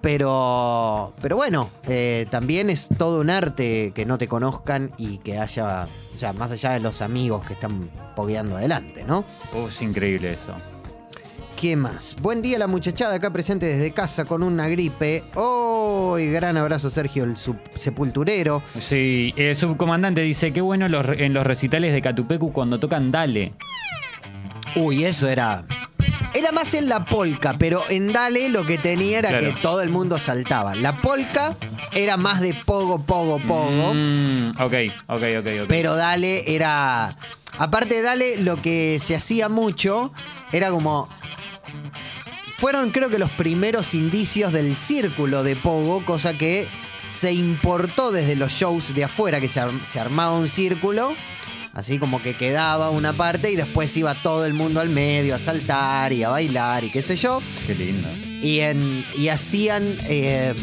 Pero, 0.00 1.12
pero 1.20 1.36
bueno, 1.36 1.70
eh, 1.88 2.26
también 2.30 2.70
es 2.70 2.88
todo 2.96 3.20
un 3.20 3.30
arte 3.30 3.92
que 3.94 4.06
no 4.06 4.16
te 4.16 4.28
conozcan 4.28 4.92
y 4.96 5.18
que 5.18 5.38
haya, 5.38 5.88
o 6.14 6.18
sea, 6.18 6.32
más 6.32 6.52
allá 6.52 6.72
de 6.72 6.80
los 6.80 7.02
amigos 7.02 7.44
que 7.44 7.54
están 7.54 7.90
pogueando 8.14 8.56
adelante, 8.56 9.04
¿no? 9.04 9.24
Uf, 9.52 9.72
es 9.72 9.82
increíble 9.82 10.34
eso. 10.34 10.54
¿Qué 11.60 11.74
más? 11.74 12.14
Buen 12.22 12.40
día 12.40 12.56
la 12.58 12.68
muchachada 12.68 13.16
acá 13.16 13.32
presente 13.32 13.66
desde 13.66 13.92
casa 13.92 14.24
con 14.24 14.44
una 14.44 14.68
gripe. 14.68 15.24
¡Oh! 15.34 15.68
y 16.16 16.26
gran 16.30 16.56
abrazo 16.56 16.90
Sergio, 16.90 17.24
el 17.24 17.36
sepulturero. 17.36 18.62
Sí, 18.80 19.34
el 19.36 19.54
subcomandante 19.54 20.20
dice, 20.20 20.52
qué 20.52 20.60
bueno 20.60 20.88
los 20.88 21.06
en 21.18 21.34
los 21.34 21.46
recitales 21.46 21.92
de 21.92 22.00
Catupecu 22.02 22.52
cuando 22.52 22.78
tocan 22.78 23.10
Dale. 23.10 23.52
Uy, 24.76 25.04
eso 25.04 25.28
era... 25.28 25.64
Era 26.34 26.52
más 26.52 26.74
en 26.74 26.88
la 26.88 27.04
polka, 27.04 27.56
pero 27.58 27.82
en 27.88 28.12
Dale 28.12 28.48
lo 28.50 28.64
que 28.64 28.78
tenía 28.78 29.18
era 29.18 29.30
Claro. 29.30 29.44
que 29.46 29.52
todo 29.60 29.80
el 29.82 29.88
mundo 29.90 30.18
saltaba. 30.18 30.74
La 30.74 30.96
polka 31.00 31.56
era 31.92 32.16
más 32.16 32.40
de 32.40 32.54
pogo, 32.54 33.00
pogo, 33.02 33.38
pogo. 33.40 33.94
Mm, 33.94 34.50
ok, 34.60 34.74
ok, 35.08 35.22
ok, 35.40 35.46
ok. 35.62 35.66
Pero 35.68 35.96
Dale 35.96 36.54
era. 36.54 37.16
Aparte 37.58 37.96
de 37.96 38.02
Dale, 38.02 38.36
lo 38.42 38.60
que 38.62 38.98
se 39.00 39.16
hacía 39.16 39.48
mucho 39.48 40.12
era 40.52 40.70
como. 40.70 41.08
Fueron, 42.56 42.90
creo 42.90 43.08
que, 43.08 43.18
los 43.18 43.30
primeros 43.30 43.94
indicios 43.94 44.52
del 44.52 44.76
círculo 44.76 45.44
de 45.44 45.54
Pogo, 45.56 46.04
cosa 46.04 46.36
que 46.36 46.68
se 47.08 47.32
importó 47.32 48.10
desde 48.10 48.34
los 48.36 48.52
shows 48.52 48.94
de 48.94 49.04
afuera, 49.04 49.40
que 49.40 49.48
se, 49.48 49.60
ar- 49.60 49.86
se 49.86 50.00
armaba 50.00 50.32
un 50.36 50.48
círculo, 50.48 51.14
así 51.78 51.98
como 51.98 52.20
que 52.22 52.36
quedaba 52.36 52.90
una 52.90 53.12
parte 53.12 53.50
y 53.50 53.56
después 53.56 53.96
iba 53.96 54.20
todo 54.22 54.44
el 54.46 54.52
mundo 54.54 54.80
al 54.80 54.88
medio 54.90 55.34
a 55.34 55.38
saltar 55.38 56.12
y 56.12 56.22
a 56.24 56.28
bailar 56.28 56.84
y 56.84 56.90
qué 56.90 57.02
sé 57.02 57.16
yo. 57.16 57.40
Qué 57.66 57.74
lindo. 57.74 58.08
Y, 58.42 58.60
en, 58.60 59.04
y 59.16 59.28
hacían. 59.28 59.96
eh, 60.02 60.54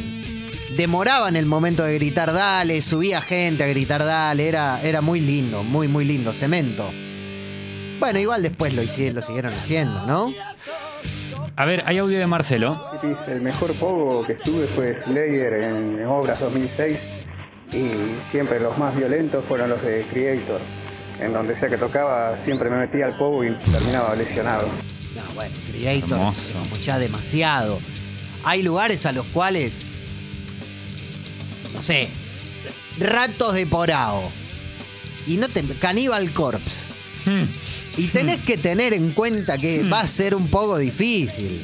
demoraban 0.77 1.37
el 1.37 1.45
momento 1.45 1.83
de 1.83 1.93
gritar 1.93 2.33
dale, 2.33 2.81
subía 2.81 3.21
gente 3.21 3.63
a 3.63 3.67
gritar 3.67 4.03
dale, 4.03 4.45
era, 4.47 4.81
era 4.83 4.99
muy 4.99 5.21
lindo, 5.21 5.63
muy, 5.63 5.87
muy 5.87 6.03
lindo, 6.03 6.33
cemento. 6.33 6.91
Bueno, 7.99 8.19
igual 8.19 8.43
después 8.43 8.73
lo, 8.73 8.83
hici- 8.83 9.13
lo 9.13 9.21
siguieron 9.21 9.53
haciendo, 9.53 10.05
¿no? 10.05 10.33
A 11.55 11.63
ver, 11.63 11.81
hay 11.85 11.97
audio 11.99 12.19
de 12.19 12.27
Marcelo. 12.27 12.77
El 13.29 13.39
mejor 13.41 13.73
pogo 13.75 14.25
que 14.25 14.33
estuve 14.33 14.67
fue 14.67 14.99
Slayer 15.05 15.53
en, 15.63 15.97
en 15.99 16.05
Obras 16.07 16.41
2006 16.41 16.97
y 17.71 17.85
siempre 18.31 18.59
los 18.59 18.77
más 18.77 18.93
violentos 18.97 19.45
fueron 19.45 19.69
los 19.69 19.81
de 19.81 20.05
Creator. 20.11 20.59
En 21.19 21.33
donde 21.33 21.59
sea 21.59 21.69
que 21.69 21.77
tocaba 21.77 22.37
siempre 22.43 22.69
me 22.69 22.77
metía 22.77 23.05
al 23.05 23.13
pogo 23.13 23.43
y 23.43 23.51
terminaba 23.71 24.15
lesionado. 24.15 24.67
No, 25.15 25.23
bueno, 25.33 25.55
Creator 25.71 26.33
es 26.33 26.53
como 26.53 26.77
ya 26.77 26.99
demasiado. 26.99 27.79
Hay 28.43 28.63
lugares 28.63 29.05
a 29.05 29.11
los 29.11 29.25
cuales, 29.27 29.79
no 31.73 31.81
sé, 31.81 32.09
ratos 32.99 33.53
de 33.53 33.65
porao. 33.65 34.31
Y 35.25 35.37
no 35.37 35.47
te. 35.47 35.63
Cannibal 35.79 36.33
Corpse. 36.33 36.85
Hmm. 37.25 37.45
Y 37.97 38.07
tenés 38.07 38.37
que 38.37 38.57
tener 38.57 38.93
en 38.93 39.11
cuenta 39.11 39.57
que 39.57 39.83
va 39.83 40.01
a 40.01 40.07
ser 40.07 40.35
un 40.35 40.47
poco 40.47 40.77
difícil. 40.77 41.61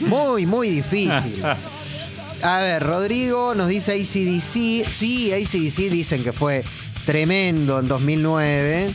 Muy, 0.00 0.46
muy 0.46 0.68
difícil. 0.68 1.42
A 2.42 2.60
ver, 2.60 2.82
Rodrigo 2.82 3.54
nos 3.54 3.68
dice 3.68 3.92
ACDC. 3.92 4.90
Sí, 4.90 5.32
ACDC 5.32 5.90
dicen 5.90 6.22
que 6.22 6.34
fue 6.34 6.62
tremendo 7.04 7.78
en 7.80 7.86
2009. 7.88 8.90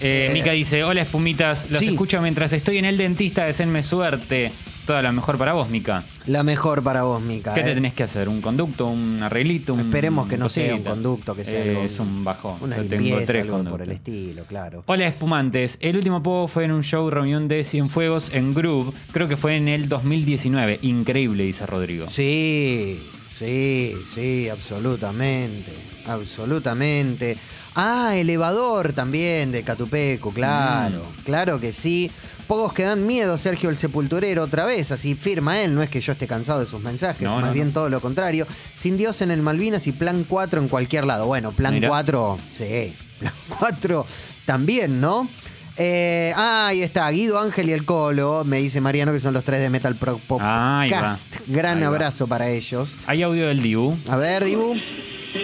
Eh, 0.00 0.30
Mica 0.32 0.52
dice, 0.52 0.84
hola 0.84 1.02
espumitas, 1.02 1.70
los 1.70 1.80
Sí. 1.80 1.90
escucho 1.90 2.20
mientras 2.20 2.52
estoy 2.52 2.78
en 2.78 2.84
el 2.84 2.96
dentista, 2.98 3.44
deseenme 3.46 3.82
suerte. 3.82 4.52
Toda 4.86 5.00
la 5.00 5.12
mejor 5.12 5.38
para 5.38 5.54
vos, 5.54 5.70
Mica. 5.70 6.04
La 6.26 6.42
mejor 6.42 6.82
para 6.82 7.04
vos, 7.04 7.22
Mica. 7.22 7.54
¿Qué 7.54 7.60
eh. 7.60 7.64
te 7.64 7.72
tenés 7.74 7.94
que 7.94 8.02
hacer? 8.02 8.28
¿Un 8.28 8.42
conducto? 8.42 8.86
¿Un 8.86 9.22
arreglito? 9.22 9.72
Un 9.72 9.80
Esperemos 9.80 10.28
que 10.28 10.36
no 10.36 10.50
sea 10.50 10.74
un 10.74 10.82
conducto, 10.82 11.34
que 11.34 11.46
sea 11.46 11.64
Eh, 11.64 11.70
algo- 11.70 11.84
Es 11.84 11.98
un 12.00 12.22
bajón. 12.22 12.56
Una 12.60 12.76
Yo 12.76 12.84
tengo 12.86 13.18
tres 13.24 13.44
algo 13.44 13.64
por 13.64 13.80
el 13.80 13.92
estilo, 13.92 14.44
claro. 14.44 14.82
Hola 14.84 15.06
espumantes, 15.06 15.78
el 15.80 15.96
último 15.96 16.22
pogo 16.22 16.48
fue 16.48 16.64
en 16.64 16.72
un 16.72 16.82
show 16.84 17.08
reunión 17.08 17.48
de 17.48 17.64
Cienfuegos 17.64 18.30
en 18.34 18.52
Groove, 18.52 18.92
creo 19.12 19.26
que 19.26 19.38
fue 19.38 19.56
en 19.56 19.68
el 19.68 19.88
2019, 19.88 20.80
increíble, 20.82 21.44
dice 21.44 21.64
Rodrigo. 21.64 22.06
Sí, 22.10 23.00
sí, 23.38 23.94
sí, 24.14 24.48
absolutamente. 24.48 25.72
Absolutamente. 26.06 27.38
Ah, 27.76 28.12
elevador 28.16 28.92
también 28.92 29.50
de 29.50 29.62
Catupeco, 29.62 30.30
claro. 30.30 31.04
Mm. 31.20 31.22
Claro 31.24 31.60
que 31.60 31.72
sí. 31.72 32.10
Pocos 32.46 32.74
que 32.74 32.82
dan 32.82 33.06
miedo, 33.06 33.38
Sergio 33.38 33.70
el 33.70 33.78
Sepulturero, 33.78 34.42
otra 34.42 34.66
vez, 34.66 34.92
así 34.92 35.14
firma 35.14 35.60
él, 35.62 35.74
no 35.74 35.82
es 35.82 35.88
que 35.88 36.02
yo 36.02 36.12
esté 36.12 36.26
cansado 36.26 36.60
de 36.60 36.66
sus 36.66 36.78
mensajes, 36.80 37.22
No, 37.22 37.36
más 37.36 37.46
no, 37.46 37.52
bien 37.52 37.68
no. 37.68 37.72
todo 37.72 37.88
lo 37.88 38.00
contrario. 38.02 38.46
Sin 38.76 38.98
Dios 38.98 39.22
en 39.22 39.30
el 39.30 39.40
Malvinas 39.40 39.86
y 39.86 39.92
Plan 39.92 40.26
4 40.28 40.60
en 40.60 40.68
cualquier 40.68 41.06
lado. 41.06 41.24
Bueno, 41.26 41.52
Plan 41.52 41.72
Mirá. 41.74 41.88
4, 41.88 42.38
sí, 42.52 42.94
Plan 43.18 43.32
4 43.58 44.06
también, 44.44 45.00
¿no? 45.00 45.26
Eh, 45.76 46.32
ah, 46.36 46.68
ahí 46.68 46.82
está, 46.82 47.10
Guido 47.10 47.38
Ángel 47.38 47.68
y 47.68 47.72
el 47.72 47.84
Colo, 47.84 48.44
me 48.44 48.58
dice 48.58 48.80
Mariano 48.80 49.12
que 49.12 49.18
son 49.18 49.34
los 49.34 49.42
tres 49.42 49.60
de 49.60 49.70
Metal 49.70 49.96
Pro 49.96 50.20
Ahí 50.40 50.88
va. 50.90 50.98
Podcast. 51.00 51.36
Gran 51.48 51.78
Ahí 51.78 51.82
va. 51.82 51.88
abrazo 51.88 52.26
para 52.28 52.48
ellos. 52.48 52.96
Hay 53.06 53.22
audio 53.22 53.48
del 53.48 53.60
Dibu. 53.60 53.96
A 54.08 54.16
ver, 54.16 54.44
Dibu. 54.44 54.74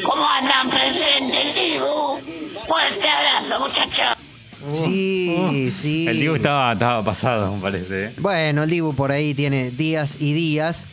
¿Cómo 0.05 0.25
andan 0.31 0.71
presentes, 0.71 1.55
Dibu? 1.55 2.19
Fuerte 2.69 3.09
abrazo, 3.09 3.67
muchachos. 3.67 4.19
Sí, 4.71 5.73
sí. 5.75 6.07
El 6.07 6.21
Dibu 6.21 6.37
estaba, 6.37 6.75
estaba 6.75 7.03
pasado, 7.03 7.57
me 7.57 7.61
parece. 7.63 8.05
¿eh? 8.05 8.13
Bueno, 8.19 8.63
el 8.63 8.71
Dibu 8.71 8.95
por 8.95 9.11
ahí 9.11 9.35
tiene 9.35 9.71
días 9.73 10.17
y 10.21 10.33
días. 10.33 10.87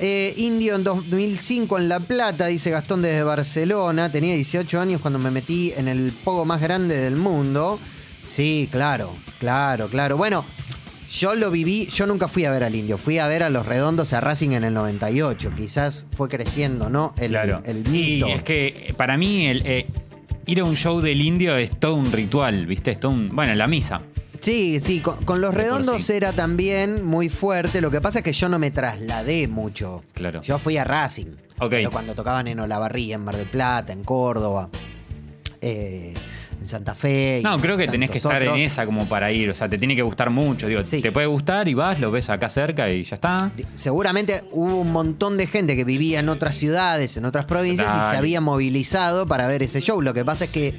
Eh, 0.00 0.34
Indio 0.38 0.74
en 0.76 0.82
2005 0.82 1.78
en 1.78 1.88
La 1.88 2.00
Plata, 2.00 2.46
dice 2.46 2.70
Gastón 2.70 3.02
desde 3.02 3.22
Barcelona. 3.22 4.10
Tenía 4.10 4.34
18 4.34 4.80
años 4.80 5.00
cuando 5.00 5.18
me 5.20 5.30
metí 5.30 5.72
en 5.76 5.86
el 5.86 6.12
pogo 6.24 6.44
más 6.44 6.60
grande 6.60 6.96
del 6.96 7.14
mundo. 7.16 7.78
Sí, 8.30 8.68
claro, 8.70 9.12
claro, 9.38 9.88
claro. 9.88 10.16
Bueno, 10.16 10.44
yo 11.10 11.34
lo 11.34 11.50
viví, 11.50 11.86
yo 11.86 12.06
nunca 12.06 12.28
fui 12.28 12.44
a 12.44 12.50
ver 12.50 12.62
al 12.64 12.74
Indio, 12.74 12.96
fui 12.96 13.18
a 13.18 13.26
ver 13.26 13.42
a 13.42 13.50
los 13.50 13.66
redondos 13.66 14.12
a 14.12 14.20
Racing 14.20 14.50
en 14.52 14.64
el 14.64 14.74
98. 14.74 15.52
Quizás 15.56 16.06
fue 16.16 16.28
creciendo, 16.28 16.88
¿no? 16.88 17.12
El, 17.18 17.30
Claro. 17.30 17.62
el 17.64 17.88
mito. 17.88 18.28
es 18.28 18.42
que 18.44 18.94
para 18.96 19.16
mí 19.16 19.46
el, 19.46 19.62
eh, 19.66 19.86
ir 20.46 20.60
a 20.60 20.64
un 20.64 20.76
show 20.76 21.00
del 21.00 21.20
indio 21.20 21.56
es 21.56 21.78
todo 21.78 21.94
un 21.96 22.12
ritual, 22.12 22.66
¿viste? 22.66 22.92
Es 22.92 23.00
todo 23.00 23.12
un. 23.12 23.34
Bueno, 23.34 23.54
la 23.54 23.66
misa. 23.66 24.02
Sí, 24.38 24.80
sí, 24.80 25.00
con, 25.00 25.22
con 25.24 25.40
los 25.42 25.52
redondos 25.52 26.00
sí. 26.02 26.12
era 26.14 26.32
también 26.32 27.04
muy 27.04 27.28
fuerte. 27.28 27.80
Lo 27.80 27.90
que 27.90 28.00
pasa 28.00 28.20
es 28.20 28.24
que 28.24 28.32
yo 28.32 28.48
no 28.48 28.58
me 28.58 28.70
trasladé 28.70 29.48
mucho. 29.48 30.02
Claro. 30.14 30.40
Yo 30.42 30.58
fui 30.58 30.76
a 30.78 30.84
Racing. 30.84 31.34
Ok. 31.58 31.70
Pero 31.70 31.90
cuando 31.90 32.14
tocaban 32.14 32.46
en 32.46 32.58
Olavarría, 32.60 33.16
en 33.16 33.24
Mar 33.24 33.36
del 33.36 33.46
Plata, 33.48 33.92
en 33.92 34.02
Córdoba, 34.02 34.70
eh, 35.60 36.14
en 36.60 36.66
Santa 36.66 36.94
Fe. 36.94 37.38
y 37.40 37.42
No, 37.42 37.58
creo 37.58 37.76
que 37.76 37.88
tenés 37.88 38.10
que 38.10 38.18
estar 38.18 38.42
en 38.42 38.54
esa 38.56 38.84
como 38.86 39.06
para 39.06 39.32
ir. 39.32 39.50
O 39.50 39.54
sea, 39.54 39.68
te 39.68 39.78
tiene 39.78 39.96
que 39.96 40.02
gustar 40.02 40.30
mucho. 40.30 40.66
Digo, 40.66 40.84
Sí. 40.84 41.00
te 41.00 41.10
puede 41.12 41.26
gustar 41.26 41.68
y 41.68 41.74
vas, 41.74 41.98
lo 42.00 42.10
ves 42.10 42.28
acá 42.30 42.48
cerca 42.48 42.90
y 42.90 43.04
ya 43.04 43.14
está. 43.16 43.50
Seguramente 43.74 44.44
hubo 44.52 44.80
un 44.80 44.92
montón 44.92 45.36
de 45.36 45.46
gente 45.46 45.76
que 45.76 45.84
vivía 45.84 46.20
en 46.20 46.28
otras 46.28 46.56
ciudades, 46.56 47.16
en 47.16 47.24
otras 47.24 47.46
provincias 47.46 47.88
y 47.88 48.10
se 48.10 48.16
había 48.16 48.40
movilizado 48.40 49.26
para 49.26 49.46
ver 49.46 49.62
ese 49.62 49.80
show. 49.80 50.02
Lo 50.02 50.12
que 50.14 50.24
pasa 50.24 50.44
es 50.44 50.50
que, 50.50 50.74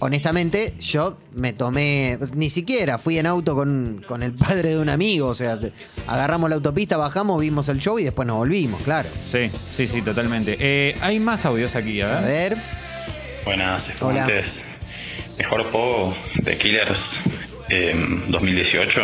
honestamente, 0.00 0.74
yo 0.78 1.16
me 1.34 1.52
tomé, 1.54 2.18
ni 2.34 2.50
siquiera 2.50 2.98
fui 2.98 3.18
en 3.18 3.26
auto 3.26 3.54
con, 3.54 4.04
con 4.06 4.22
el 4.22 4.32
padre 4.34 4.70
de 4.70 4.78
un 4.78 4.88
amigo. 4.90 5.28
O 5.28 5.34
sea, 5.34 5.58
agarramos 6.06 6.50
la 6.50 6.56
autopista, 6.56 6.96
bajamos, 6.96 7.40
vimos 7.40 7.68
el 7.68 7.78
show 7.80 7.98
y 7.98 8.04
después 8.04 8.26
nos 8.28 8.36
volvimos, 8.36 8.82
claro. 8.82 9.08
Sí, 9.30 9.50
sí, 9.72 9.86
sí, 9.86 10.02
totalmente. 10.02 10.56
Eh, 10.60 10.94
hay 11.00 11.20
más 11.20 11.46
audios 11.46 11.74
aquí, 11.74 12.00
a 12.02 12.06
ver. 12.08 12.16
A 12.16 12.20
ver. 12.20 12.56
Buenas, 13.44 13.82
Hola. 14.00 14.26
Mejor 15.38 15.66
pogo 15.66 16.16
de 16.36 16.56
Killers 16.58 16.98
eh, 17.68 17.94
2018. 18.28 19.00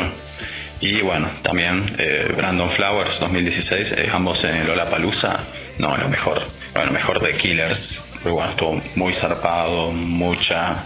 Y 0.80 1.00
bueno, 1.00 1.30
también 1.42 1.84
eh, 1.98 2.32
Brandon 2.36 2.70
Flowers 2.72 3.20
2016, 3.20 3.88
eh, 3.96 4.10
ambos 4.12 4.42
en 4.42 4.56
el 4.56 4.66
Palusa. 4.90 5.40
No, 5.78 5.96
lo 5.96 6.08
mejor. 6.08 6.42
Bueno, 6.74 6.92
mejor 6.92 7.20
de 7.22 7.36
Killers 7.36 7.98
Pero 8.22 8.34
bueno, 8.36 8.50
estuvo 8.50 8.82
muy 8.96 9.14
zarpado, 9.14 9.92
mucha, 9.92 10.84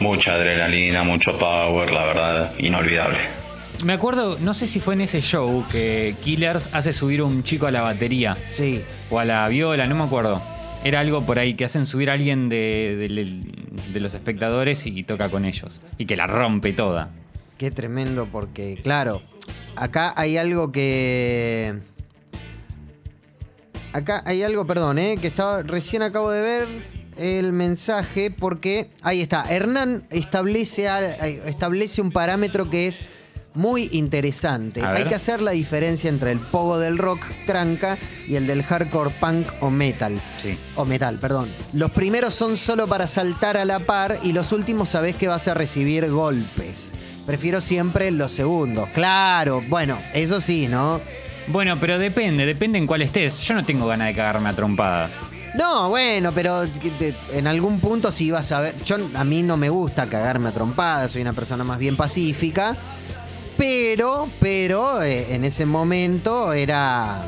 mucha 0.00 0.32
adrenalina, 0.34 1.02
mucho 1.02 1.38
power, 1.38 1.92
la 1.92 2.06
verdad, 2.06 2.54
inolvidable. 2.58 3.18
Me 3.84 3.92
acuerdo, 3.92 4.38
no 4.40 4.54
sé 4.54 4.66
si 4.66 4.80
fue 4.80 4.94
en 4.94 5.02
ese 5.02 5.20
show 5.20 5.64
que 5.70 6.14
Killers 6.22 6.70
hace 6.72 6.92
subir 6.92 7.22
un 7.22 7.42
chico 7.42 7.66
a 7.66 7.70
la 7.70 7.82
batería 7.82 8.36
Sí. 8.52 8.82
o 9.10 9.18
a 9.18 9.24
la 9.24 9.46
viola, 9.48 9.86
no 9.86 9.94
me 9.94 10.04
acuerdo. 10.04 10.40
Era 10.84 11.00
algo 11.00 11.24
por 11.24 11.38
ahí 11.38 11.54
que 11.54 11.64
hacen 11.64 11.86
subir 11.86 12.10
a 12.10 12.12
alguien 12.12 12.48
de, 12.48 13.08
de- 13.92 14.00
los 14.00 14.12
espectadores 14.14 14.86
y 14.86 15.02
toca 15.02 15.28
con 15.30 15.44
ellos. 15.46 15.80
Y 15.98 16.04
que 16.06 16.14
la 16.16 16.26
rompe 16.26 16.72
toda. 16.74 17.10
Qué 17.56 17.70
tremendo, 17.70 18.28
porque, 18.30 18.78
claro, 18.82 19.22
acá 19.76 20.12
hay 20.16 20.36
algo 20.36 20.70
que. 20.72 21.74
Acá 23.92 24.22
hay 24.26 24.42
algo, 24.42 24.66
perdón, 24.66 24.98
¿eh? 24.98 25.16
que 25.20 25.28
estaba, 25.28 25.62
recién 25.62 26.02
acabo 26.02 26.30
de 26.30 26.42
ver 26.42 26.66
el 27.16 27.52
mensaje, 27.52 28.30
porque 28.32 28.90
ahí 29.02 29.20
está. 29.22 29.44
Hernán 29.48 30.04
establece, 30.10 30.88
al- 30.88 31.04
establece 31.46 32.02
un 32.02 32.10
parámetro 32.10 32.68
que 32.68 32.88
es 32.88 33.00
muy 33.54 33.88
interesante. 33.92 34.84
Hay 34.84 35.04
que 35.04 35.14
hacer 35.14 35.40
la 35.40 35.52
diferencia 35.52 36.10
entre 36.10 36.32
el 36.32 36.40
pogo 36.40 36.78
del 36.78 36.98
rock 36.98 37.24
tranca 37.46 37.96
y 38.28 38.34
el 38.34 38.46
del 38.46 38.62
hardcore 38.62 39.10
punk 39.20 39.46
o 39.60 39.70
metal. 39.70 40.20
Sí. 40.38 40.58
O 40.74 40.84
metal, 40.84 41.18
perdón. 41.18 41.48
Los 41.72 41.92
primeros 41.92 42.34
son 42.34 42.56
solo 42.56 42.88
para 42.88 43.06
saltar 43.06 43.56
a 43.56 43.64
la 43.64 43.78
par 43.78 44.18
y 44.22 44.32
los 44.32 44.52
últimos 44.52 44.90
sabés 44.90 45.14
que 45.14 45.28
vas 45.28 45.46
a 45.48 45.54
recibir 45.54 46.10
golpes. 46.10 46.92
Prefiero 47.26 47.60
siempre 47.60 48.10
los 48.10 48.32
segundos. 48.32 48.88
Claro, 48.92 49.62
bueno, 49.68 49.96
eso 50.12 50.40
sí, 50.40 50.68
¿no? 50.68 51.00
Bueno, 51.46 51.78
pero 51.80 51.98
depende, 51.98 52.46
depende 52.46 52.78
en 52.78 52.86
cuál 52.86 53.02
estés. 53.02 53.38
Yo 53.40 53.54
no 53.54 53.64
tengo 53.64 53.86
ganas 53.86 54.08
de 54.08 54.14
cagarme 54.14 54.48
a 54.48 54.52
trompadas. 54.52 55.12
No, 55.54 55.88
bueno, 55.88 56.32
pero 56.34 56.64
en 57.32 57.46
algún 57.46 57.78
punto 57.78 58.10
sí 58.10 58.30
vas 58.30 58.50
a 58.50 58.60
ver. 58.60 58.74
Yo 58.84 58.96
a 59.14 59.24
mí 59.24 59.42
no 59.42 59.56
me 59.56 59.68
gusta 59.68 60.08
cagarme 60.08 60.48
a 60.48 60.52
trompadas, 60.52 61.12
soy 61.12 61.22
una 61.22 61.32
persona 61.32 61.62
más 61.62 61.78
bien 61.78 61.96
pacífica. 61.96 62.76
Pero, 63.56 64.28
pero 64.40 65.02
eh, 65.02 65.34
en 65.34 65.44
ese 65.44 65.64
momento 65.66 66.52
era. 66.52 67.22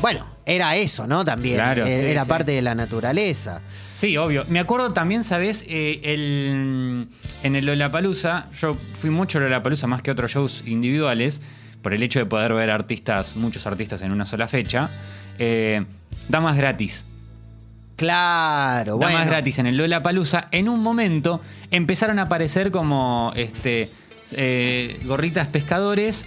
Bueno, 0.00 0.26
era 0.46 0.76
eso, 0.76 1.06
¿no? 1.06 1.24
También. 1.24 1.56
Claro, 1.56 1.86
Eh, 1.86 2.00
sí, 2.00 2.06
era 2.06 2.24
sí. 2.24 2.28
parte 2.28 2.52
de 2.52 2.62
la 2.62 2.74
naturaleza. 2.74 3.60
Sí, 3.96 4.16
obvio. 4.16 4.44
Me 4.48 4.58
acuerdo 4.60 4.92
también, 4.92 5.24
¿sabes? 5.24 5.64
Eh, 5.68 6.00
el, 6.04 7.08
en 7.42 7.56
el 7.56 7.64
Lollapalooza, 7.66 8.46
yo 8.60 8.74
fui 8.74 9.10
mucho 9.10 9.38
a 9.38 9.42
Lollapalooza 9.42 9.86
más 9.86 10.02
que 10.02 10.10
otros 10.10 10.32
shows 10.32 10.62
individuales, 10.66 11.40
por 11.82 11.94
el 11.94 12.02
hecho 12.02 12.18
de 12.18 12.26
poder 12.26 12.52
ver 12.54 12.70
artistas, 12.70 13.36
muchos 13.36 13.66
artistas 13.66 14.02
en 14.02 14.10
una 14.10 14.26
sola 14.26 14.48
fecha. 14.48 14.90
Eh, 15.38 15.84
damas 16.28 16.56
gratis. 16.56 17.04
Claro, 17.96 18.98
Damas 18.98 19.14
bueno. 19.14 19.30
gratis 19.30 19.58
en 19.60 19.66
el 19.66 19.76
Lollapalooza. 19.76 20.48
En 20.50 20.68
un 20.68 20.82
momento 20.82 21.40
empezaron 21.70 22.18
a 22.18 22.22
aparecer 22.22 22.72
como 22.72 23.32
este 23.36 23.88
eh, 24.32 24.98
gorritas 25.04 25.48
pescadores. 25.48 26.26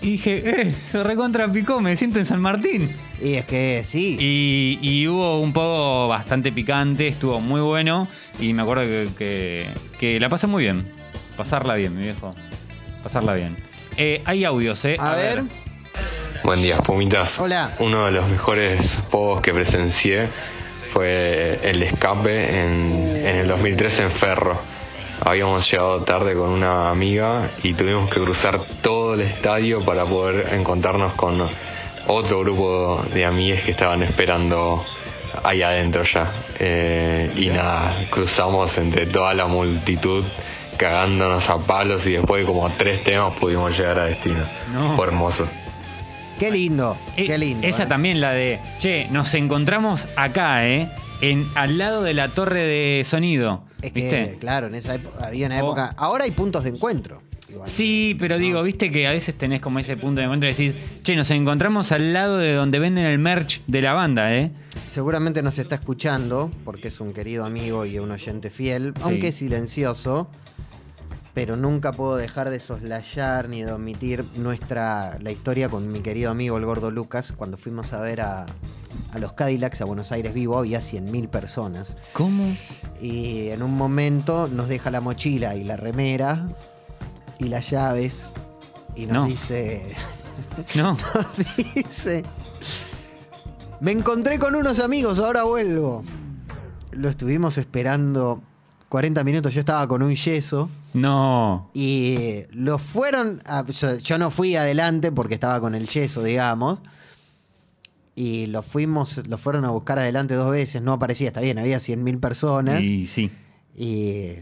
Y 0.00 0.12
dije, 0.12 0.42
eh, 0.62 0.72
se 0.72 1.02
recontra 1.04 1.46
picó, 1.46 1.80
me 1.80 1.94
siento 1.96 2.18
en 2.18 2.24
San 2.24 2.40
Martín. 2.40 2.94
Y 3.20 3.34
es 3.34 3.44
que 3.44 3.82
sí. 3.84 4.16
Y, 4.18 4.78
y 4.82 5.06
hubo 5.06 5.40
un 5.40 5.52
poco 5.52 6.08
bastante 6.08 6.50
picante, 6.50 7.06
estuvo 7.06 7.40
muy 7.40 7.60
bueno. 7.60 8.08
Y 8.40 8.52
me 8.52 8.62
acuerdo 8.62 8.82
que, 8.82 9.08
que- 9.16 9.66
que 10.00 10.18
la 10.18 10.28
pasé 10.28 10.48
muy 10.48 10.64
bien. 10.64 10.84
Pasarla 11.36 11.76
bien, 11.76 11.96
mi 11.96 12.02
viejo. 12.02 12.34
Pasarla 13.04 13.34
bien. 13.34 13.56
Eh, 13.96 14.22
hay 14.24 14.44
audios, 14.44 14.84
¿eh? 14.84 14.96
a, 14.98 15.14
ver. 15.14 15.44
Buen 16.42 16.62
día, 16.62 16.78
Pumitas. 16.78 17.38
Hola. 17.38 17.76
Uno 17.78 18.06
de 18.06 18.10
los 18.10 18.28
mejores 18.28 18.84
pogos 19.12 19.40
que 19.42 19.52
presencié 19.52 20.26
fue 20.92 21.60
el 21.62 21.80
escape 21.84 22.64
en, 22.64 23.16
en 23.24 23.36
el 23.36 23.46
2013 23.48 24.02
en 24.02 24.12
Ferro. 24.12 24.60
Habíamos 25.24 25.70
llegado 25.70 26.02
tarde 26.02 26.34
con 26.34 26.50
una 26.50 26.90
amiga 26.90 27.50
y 27.62 27.74
tuvimos 27.74 28.10
que 28.10 28.20
cruzar 28.20 28.60
todo 28.82 29.14
el 29.14 29.20
estadio 29.20 29.84
para 29.84 30.04
poder 30.04 30.52
encontrarnos 30.54 31.14
con 31.14 31.40
otro 32.08 32.40
grupo 32.40 33.04
de 33.14 33.24
amigues 33.24 33.62
que 33.62 33.70
estaban 33.70 34.02
esperando 34.02 34.84
ahí 35.44 35.62
adentro 35.62 36.02
ya. 36.02 36.44
Eh, 36.58 37.32
y 37.36 37.46
nada, 37.50 38.06
cruzamos 38.10 38.76
entre 38.78 39.06
toda 39.06 39.32
la 39.34 39.46
multitud 39.46 40.24
cagándonos 40.76 41.48
a 41.48 41.58
palos 41.58 42.04
y 42.06 42.12
después 42.12 42.42
de 42.42 42.46
como 42.46 42.68
tres 42.70 43.04
temas 43.04 43.34
pudimos 43.38 43.78
llegar 43.78 44.00
a 44.00 44.04
destino. 44.06 44.44
No. 44.72 44.96
Fue 44.96 45.06
hermoso. 45.06 45.46
Qué 46.38 46.50
lindo, 46.50 46.96
Eh, 47.16 47.26
qué 47.26 47.38
lindo. 47.38 47.64
Esa 47.64 47.84
eh. 47.84 47.86
también, 47.86 48.20
la 48.20 48.32
de, 48.32 48.58
che, 48.80 49.06
nos 49.10 49.32
encontramos 49.34 50.08
acá, 50.16 50.66
¿eh? 50.66 50.90
En, 51.20 51.46
al 51.54 51.78
lado 51.78 52.02
de 52.02 52.14
la 52.14 52.30
torre 52.30 52.62
de 52.62 53.04
sonido. 53.04 53.62
Es 53.82 53.92
que, 53.92 54.00
¿Viste? 54.00 54.36
claro, 54.40 54.68
en 54.68 54.74
esa 54.76 54.94
época, 54.94 55.26
había 55.26 55.46
una 55.46 55.56
Oh. 55.56 55.66
época. 55.66 55.94
Ahora 55.96 56.24
hay 56.24 56.30
puntos 56.30 56.64
de 56.64 56.70
encuentro. 56.70 57.20
igual. 57.50 57.68
Sí, 57.68 58.16
pero 58.18 58.38
digo, 58.38 58.62
viste 58.62 58.90
que 58.90 59.06
a 59.06 59.10
veces 59.10 59.34
tenés 59.34 59.60
como 59.60 59.78
ese 59.78 59.94
punto 59.98 60.20
de 60.20 60.24
encuentro 60.24 60.48
y 60.48 60.52
decís, 60.52 60.74
che, 61.02 61.14
nos 61.16 61.30
encontramos 61.32 61.92
al 61.92 62.14
lado 62.14 62.38
de 62.38 62.54
donde 62.54 62.78
venden 62.78 63.04
el 63.04 63.18
merch 63.18 63.60
de 63.66 63.82
la 63.82 63.92
banda, 63.92 64.34
¿eh? 64.34 64.50
Seguramente 64.88 65.42
nos 65.42 65.58
está 65.58 65.74
escuchando, 65.74 66.50
porque 66.64 66.88
es 66.88 66.98
un 67.00 67.12
querido 67.12 67.44
amigo 67.44 67.84
y 67.84 67.98
un 67.98 68.10
oyente 68.10 68.48
fiel, 68.48 68.94
Sí. 68.96 69.02
aunque 69.04 69.32
silencioso. 69.32 70.30
Pero 71.34 71.56
nunca 71.56 71.92
puedo 71.92 72.16
dejar 72.16 72.48
de 72.50 72.58
soslayar 72.60 73.48
ni 73.50 73.62
de 73.62 73.72
omitir 73.72 74.24
nuestra, 74.36 75.18
la 75.20 75.30
historia 75.30 75.68
con 75.70 75.90
mi 75.92 76.00
querido 76.00 76.30
amigo 76.30 76.56
el 76.58 76.64
gordo 76.66 76.90
Lucas. 76.90 77.32
Cuando 77.36 77.56
fuimos 77.58 77.92
a 77.94 78.00
ver 78.00 78.20
a, 78.22 78.46
a 79.12 79.18
los 79.18 79.34
Cadillacs 79.34 79.80
a 79.80 79.84
Buenos 79.84 80.10
Aires 80.12 80.32
vivo, 80.34 80.58
había 80.58 80.80
100.000 80.80 81.28
personas. 81.28 81.96
¿Cómo? 82.12 82.44
Y 83.00 83.48
en 83.48 83.62
un 83.62 83.76
momento 83.76 84.48
nos 84.48 84.68
deja 84.68 84.90
la 84.90 85.00
mochila 85.00 85.54
y 85.54 85.64
la 85.64 85.76
remera 85.76 86.46
y 87.38 87.44
las 87.48 87.70
llaves. 87.70 88.30
Y 88.96 89.06
nos 89.06 89.14
No. 89.14 89.26
dice. 89.26 89.82
No. 90.74 90.92
nos 91.14 91.74
dice. 91.74 92.22
Me 93.80 93.92
encontré 93.92 94.38
con 94.38 94.54
unos 94.54 94.78
amigos, 94.78 95.18
ahora 95.18 95.42
vuelvo. 95.44 96.04
Lo 96.92 97.08
estuvimos 97.08 97.58
esperando 97.58 98.40
40 98.88 99.24
minutos. 99.24 99.52
Yo 99.54 99.60
estaba 99.60 99.86
con 99.88 100.02
un 100.02 100.14
yeso. 100.14 100.68
No. 100.94 101.70
Y 101.74 102.42
lo 102.52 102.78
fueron. 102.78 103.42
a- 103.44 103.64
yo, 103.66 103.96
yo 103.98 104.18
no 104.18 104.30
fui 104.30 104.56
adelante 104.56 105.10
porque 105.10 105.34
estaba 105.34 105.60
con 105.60 105.74
el 105.74 105.88
yeso, 105.88 106.22
digamos. 106.22 106.80
Y 108.14 108.46
lo 108.46 108.62
fuimos, 108.62 109.26
lo 109.26 109.38
fueron 109.38 109.64
a 109.64 109.70
buscar 109.70 109.98
adelante 109.98 110.34
dos 110.34 110.50
veces, 110.50 110.82
no 110.82 110.92
aparecía, 110.92 111.28
está 111.28 111.40
bien, 111.40 111.58
había 111.58 111.78
100.000 111.78 112.20
personas. 112.20 112.82
Y 112.82 113.06
sí. 113.06 113.30
Y, 113.74 114.32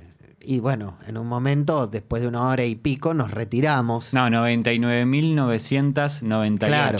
y 0.40 0.58
bueno, 0.58 0.98
en 1.06 1.16
un 1.16 1.28
momento, 1.28 1.86
después 1.86 2.20
de 2.22 2.28
una 2.28 2.48
hora 2.48 2.64
y 2.64 2.74
pico, 2.74 3.14
nos 3.14 3.30
retiramos. 3.30 4.12
No, 4.12 4.26
99.998. 4.28 6.58
Claro. 6.58 6.98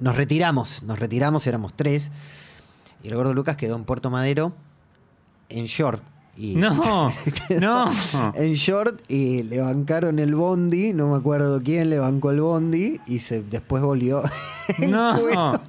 Nos 0.00 0.16
retiramos, 0.16 0.82
nos 0.82 0.98
retiramos, 0.98 1.46
éramos 1.46 1.72
tres. 1.74 2.10
Y 3.02 3.08
el 3.08 3.14
gordo 3.14 3.32
Lucas 3.32 3.56
quedó 3.56 3.74
en 3.76 3.84
Puerto 3.84 4.10
Madero 4.10 4.52
en 5.48 5.64
short. 5.64 6.04
Y 6.40 6.54
No, 6.54 7.10
no. 7.60 7.90
En 8.34 8.54
short 8.54 9.00
y 9.08 9.42
le 9.42 9.60
bancaron 9.60 10.20
el 10.20 10.36
bondi, 10.36 10.92
no 10.92 11.08
me 11.08 11.16
acuerdo 11.16 11.60
quién 11.60 11.90
le 11.90 11.98
bancó 11.98 12.30
el 12.30 12.40
bondi 12.40 13.00
y 13.08 13.18
se 13.18 13.42
después 13.42 13.82
volvió. 13.82 14.22
No. 14.86 15.18
cuero. 15.18 15.60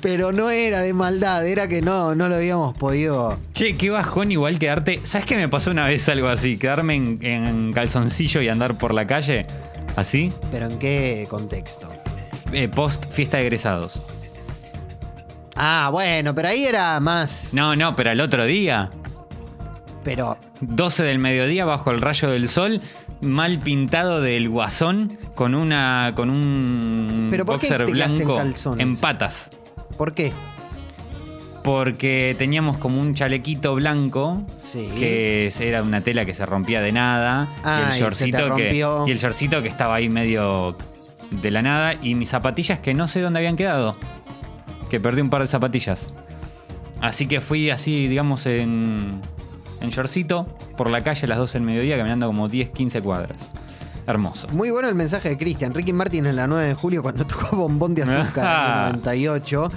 Pero 0.00 0.30
no 0.30 0.50
era 0.50 0.80
de 0.80 0.92
maldad, 0.92 1.44
era 1.46 1.66
que 1.68 1.80
no, 1.82 2.14
no 2.14 2.28
lo 2.28 2.36
habíamos 2.36 2.76
podido. 2.76 3.36
Che, 3.52 3.76
qué 3.76 3.90
bajón 3.90 4.30
igual 4.30 4.58
quedarte. 4.58 5.00
¿Sabes 5.02 5.26
qué 5.26 5.36
me 5.36 5.48
pasó 5.48 5.70
una 5.72 5.86
vez 5.86 6.08
algo 6.08 6.28
así? 6.28 6.56
Quedarme 6.58 6.94
en, 6.94 7.18
en 7.24 7.72
calzoncillo 7.72 8.40
y 8.42 8.48
andar 8.48 8.78
por 8.78 8.94
la 8.94 9.06
calle. 9.06 9.44
¿Así? 9.96 10.30
Pero 10.52 10.66
en 10.66 10.78
qué 10.78 11.26
contexto. 11.28 11.88
Eh, 12.52 12.68
post 12.68 13.06
fiesta 13.10 13.38
de 13.38 13.44
egresados. 13.44 14.00
Ah, 15.56 15.88
bueno, 15.90 16.34
pero 16.34 16.48
ahí 16.48 16.64
era 16.66 17.00
más. 17.00 17.48
No, 17.52 17.74
no, 17.74 17.96
pero 17.96 18.10
al 18.10 18.20
otro 18.20 18.44
día. 18.44 18.90
Pero 20.08 20.38
12 20.62 21.02
del 21.04 21.18
mediodía 21.18 21.66
bajo 21.66 21.90
el 21.90 22.00
rayo 22.00 22.30
del 22.30 22.48
sol. 22.48 22.80
Mal 23.20 23.58
pintado 23.58 24.22
del 24.22 24.48
guasón 24.48 25.18
con 25.34 25.54
una. 25.54 26.12
con 26.16 26.30
un 26.30 27.28
¿Pero 27.30 27.44
por 27.44 27.60
qué 27.60 27.68
boxer 27.68 27.84
te 27.84 27.92
quedaste 27.92 28.22
en 28.22 28.24
blanco 28.26 28.74
en 28.78 28.96
patas. 28.96 29.50
¿por 29.98 30.12
qué? 30.12 30.32
Porque 31.62 32.34
teníamos 32.38 32.78
como 32.78 33.00
un 33.00 33.14
chalequito 33.14 33.74
blanco 33.74 34.42
Sí. 34.64 34.88
que 34.98 35.52
era 35.60 35.82
una 35.82 36.00
tela 36.00 36.24
que 36.24 36.32
se 36.32 36.46
rompía 36.46 36.80
de 36.80 36.92
nada. 36.92 37.46
Ah, 37.62 37.88
y 37.90 37.92
el 37.96 38.00
shortcito 38.00 38.54
que. 38.54 38.72
Y 39.06 39.10
el 39.10 39.18
shortcito 39.18 39.60
que 39.60 39.68
estaba 39.68 39.96
ahí 39.96 40.08
medio 40.08 40.74
de 41.30 41.50
la 41.50 41.60
nada. 41.60 41.94
Y 42.00 42.14
mis 42.14 42.30
zapatillas 42.30 42.78
que 42.78 42.94
no 42.94 43.08
sé 43.08 43.20
dónde 43.20 43.40
habían 43.40 43.56
quedado. 43.56 43.96
Que 44.88 45.00
perdí 45.00 45.20
un 45.20 45.28
par 45.28 45.42
de 45.42 45.48
zapatillas. 45.48 46.14
Así 47.02 47.26
que 47.26 47.42
fui 47.42 47.68
así, 47.68 48.08
digamos, 48.08 48.46
en. 48.46 49.20
En 49.80 49.90
shortcito, 49.90 50.46
por 50.76 50.90
la 50.90 51.02
calle 51.02 51.24
a 51.24 51.28
las 51.28 51.38
12 51.38 51.58
del 51.58 51.66
mediodía, 51.66 51.96
caminando 51.96 52.26
como 52.26 52.48
10, 52.48 52.70
15 52.70 53.00
cuadras. 53.02 53.50
Hermoso. 54.06 54.48
Muy 54.52 54.70
bueno 54.70 54.88
el 54.88 54.94
mensaje 54.94 55.28
de 55.28 55.36
Cristian. 55.36 55.74
Ricky 55.74 55.92
Martin 55.92 56.24
en 56.24 56.34
la 56.36 56.46
9 56.46 56.68
de 56.68 56.74
julio 56.74 57.02
cuando 57.02 57.26
tocó 57.26 57.56
Bombón 57.56 57.94
de 57.94 58.04
Azúcar 58.04 58.46
en 58.46 58.86
el 58.86 59.02
98. 59.02 59.70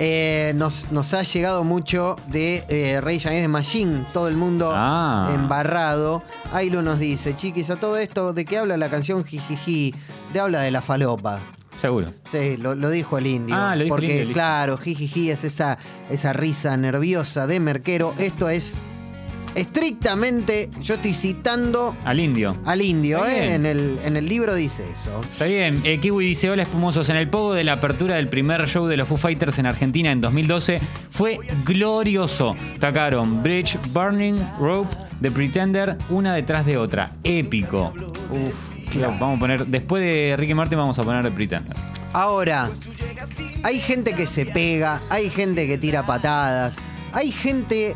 Eh, 0.00 0.52
nos, 0.56 0.90
nos 0.90 1.14
ha 1.14 1.22
llegado 1.22 1.62
mucho 1.62 2.16
de 2.26 2.64
eh, 2.68 3.00
Rey 3.00 3.18
Against 3.18 3.42
de 3.42 3.46
Machine. 3.48 4.04
Todo 4.12 4.26
el 4.26 4.36
mundo 4.36 4.72
Ah. 4.74 5.30
embarrado. 5.32 6.24
Ailu 6.52 6.82
nos 6.82 6.98
dice, 6.98 7.36
chiquis, 7.36 7.70
a 7.70 7.76
todo 7.76 7.96
esto, 7.98 8.32
¿de 8.32 8.44
qué 8.44 8.58
habla 8.58 8.76
la 8.76 8.90
canción 8.90 9.24
Jijiji? 9.24 9.94
De 10.32 10.40
habla 10.40 10.60
de 10.62 10.72
la 10.72 10.82
falopa. 10.82 11.40
Seguro. 11.80 12.12
Sí, 12.32 12.56
lo, 12.56 12.74
lo 12.74 12.90
dijo 12.90 13.16
el 13.18 13.28
indio. 13.28 13.54
Ah, 13.56 13.76
lo 13.76 13.84
dijo 13.84 13.94
el 13.94 14.00
Porque, 14.02 14.20
indio, 14.22 14.32
claro, 14.34 14.76
jijiji 14.76 15.30
es 15.30 15.44
esa, 15.44 15.78
esa 16.10 16.32
risa 16.32 16.76
nerviosa 16.76 17.46
de 17.46 17.60
merquero. 17.60 18.12
Esto 18.18 18.48
es 18.48 18.74
estrictamente, 19.54 20.70
yo 20.80 20.94
estoy 20.94 21.14
citando 21.14 21.94
Al 22.04 22.20
indio. 22.20 22.56
al 22.64 22.80
indio, 22.82 23.18
Está 23.18 23.36
¿eh? 23.36 23.40
bien. 23.40 23.52
En 23.54 23.66
el, 23.66 23.98
en 24.04 24.16
el 24.16 24.28
libro 24.28 24.54
dice 24.54 24.84
eso. 24.92 25.20
Está 25.20 25.44
bien. 25.46 25.80
Eh, 25.84 25.98
Kiwi 26.00 26.24
dice: 26.26 26.50
Hola, 26.50 26.62
espumosos. 26.62 27.08
En 27.08 27.16
el 27.16 27.28
pogo 27.28 27.54
de 27.54 27.64
la 27.64 27.74
apertura 27.74 28.16
del 28.16 28.28
primer 28.28 28.66
show 28.68 28.86
de 28.86 28.96
los 28.96 29.08
Foo 29.08 29.16
Fighters 29.16 29.58
en 29.58 29.66
Argentina 29.66 30.10
en 30.12 30.20
2012 30.20 30.80
fue 31.10 31.38
glorioso. 31.64 32.56
Tacaron 32.80 33.42
Bridge, 33.42 33.78
Burning, 33.92 34.36
Rope, 34.60 34.94
The 35.20 35.30
Pretender, 35.30 35.96
una 36.10 36.34
detrás 36.34 36.66
de 36.66 36.76
otra. 36.76 37.10
Épico. 37.24 37.92
Uf, 38.30 38.90
claro. 38.92 39.16
Vamos 39.18 39.36
a 39.36 39.40
poner. 39.40 39.66
Después 39.66 40.02
de 40.02 40.34
Ricky 40.38 40.54
Martin, 40.54 40.78
vamos 40.78 40.98
a 40.98 41.02
poner 41.02 41.24
The 41.24 41.30
Pretender. 41.30 41.76
Ahora, 42.12 42.70
hay 43.62 43.80
gente 43.80 44.14
que 44.14 44.26
se 44.26 44.46
pega, 44.46 45.00
hay 45.10 45.28
gente 45.28 45.66
que 45.66 45.76
tira 45.76 46.06
patadas, 46.06 46.74
hay 47.12 47.30
gente 47.30 47.94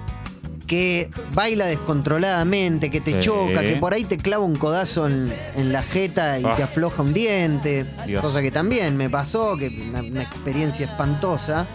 que 0.72 1.10
baila 1.34 1.66
descontroladamente, 1.66 2.90
que 2.90 3.02
te 3.02 3.12
Sí. 3.12 3.20
choca, 3.20 3.62
que 3.62 3.76
por 3.76 3.92
ahí 3.92 4.04
te 4.04 4.16
clava 4.16 4.42
un 4.42 4.56
codazo 4.56 5.06
en, 5.06 5.30
en 5.54 5.70
la 5.70 5.82
jeta 5.82 6.38
y 6.38 6.44
Ah. 6.46 6.54
te 6.56 6.62
afloja 6.62 7.02
un 7.02 7.12
diente. 7.12 7.84
Dios. 8.06 8.22
Cosa 8.22 8.40
que 8.40 8.50
también 8.50 8.96
me 8.96 9.10
pasó, 9.10 9.54
que 9.58 9.68
una, 9.90 10.00
una 10.00 10.22
experiencia 10.22 10.86
espantosa. 10.86 11.66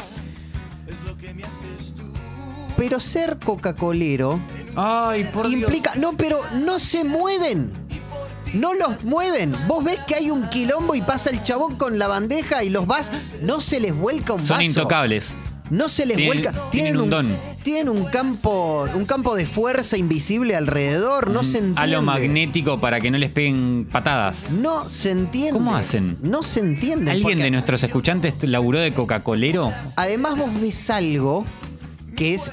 Pero 2.75 2.99
ser 2.99 3.38
Coca-Colero 3.38 4.39
Dios. 5.15 5.51
implica. 5.53 5.93
No, 5.95 6.13
pero 6.17 6.39
no 6.55 6.79
se 6.79 7.03
mueven. 7.03 7.71
No 8.55 8.73
los 8.73 9.03
mueven. 9.03 9.53
Vos 9.67 9.83
ves 9.83 9.99
que 10.07 10.15
hay 10.15 10.31
un 10.31 10.49
quilombo 10.49 10.95
y 10.95 11.01
pasa 11.03 11.29
el 11.29 11.43
chabón 11.43 11.75
con 11.75 11.99
la 11.99 12.07
bandeja 12.07 12.63
y 12.63 12.69
los 12.69 12.88
vas. 12.88 13.12
No 13.43 13.62
se 13.62 13.79
les 13.79 13.93
vuelca 13.95 14.33
un 14.33 14.39
Son 14.39 14.57
vaso. 14.57 14.63
intocables. 14.63 15.36
No 15.69 15.89
se 15.89 16.06
les 16.06 16.17
Tienen- 16.17 16.41
vuelca. 16.43 16.69
tienen 16.71 16.97
un 16.97 17.10
don. 17.10 17.27
Tienen 17.63 17.89
un 17.89 18.06
campo, 18.06 18.88
un 18.95 19.06
campo 19.06 19.36
de 19.36 19.45
fuerza 19.45 19.97
invisible 19.97 20.56
alrededor. 20.56 21.30
No 21.30 21.43
se 21.43 21.58
entiende. 21.58 21.82
Halo 21.82 22.01
magnético 22.01 22.80
para 22.80 23.01
que 23.01 23.12
no 23.12 23.17
les 23.17 23.30
peguen 23.32 23.88
patadas. 23.91 24.49
No 24.51 24.86
se 24.86 25.12
entiende. 25.12 25.51
¿Cómo 25.51 25.75
hacen? 25.75 26.17
No 26.21 26.43
se 26.43 26.62
entiende. 26.62 27.12
¿Alguien 27.12 27.23
porque 27.32 27.43
de 27.43 27.51
nuestros 27.51 27.84
escuchantes 27.84 28.36
laburó 28.43 28.80
de 28.80 28.93
Coca-Colero? 28.93 29.73
Además 29.97 30.38
vos 30.38 30.49
ves 30.62 30.89
algo 30.89 31.45
que 32.15 32.34
es... 32.36 32.51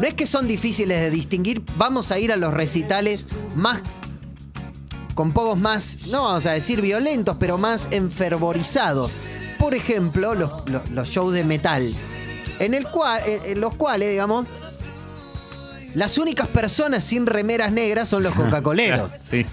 No 0.00 0.06
es 0.06 0.14
que 0.14 0.26
son 0.26 0.46
difíciles 0.46 1.00
de 1.00 1.10
distinguir, 1.10 1.62
vamos 1.76 2.10
a 2.12 2.18
ir 2.20 2.30
a 2.32 2.36
los 2.36 2.54
recitales 2.54 3.26
más... 3.56 4.00
con 5.14 5.32
pocos 5.32 5.58
más, 5.58 5.98
no 6.06 6.22
vamos 6.22 6.46
a 6.46 6.52
decir 6.52 6.80
violentos, 6.80 7.36
pero 7.40 7.58
más 7.58 7.88
enfervorizados. 7.90 9.10
Por 9.58 9.74
ejemplo, 9.74 10.34
los, 10.34 10.50
los- 10.70 10.88
los 10.90 11.08
shows 11.10 11.34
de 11.34 11.44
metal, 11.44 11.92
en, 12.60 12.74
el 12.74 12.86
cual, 12.88 13.20
en- 13.26 13.44
en 13.52 13.60
los 13.60 13.74
cuales, 13.74 14.10
digamos, 14.10 14.46
las 15.94 16.18
únicas 16.18 16.46
personas 16.46 17.04
sin 17.04 17.26
remeras 17.26 17.72
negras 17.72 18.08
son 18.08 18.22
los 18.22 18.34
Coca-Coleros. 18.34 19.10
Sí. 19.30 19.44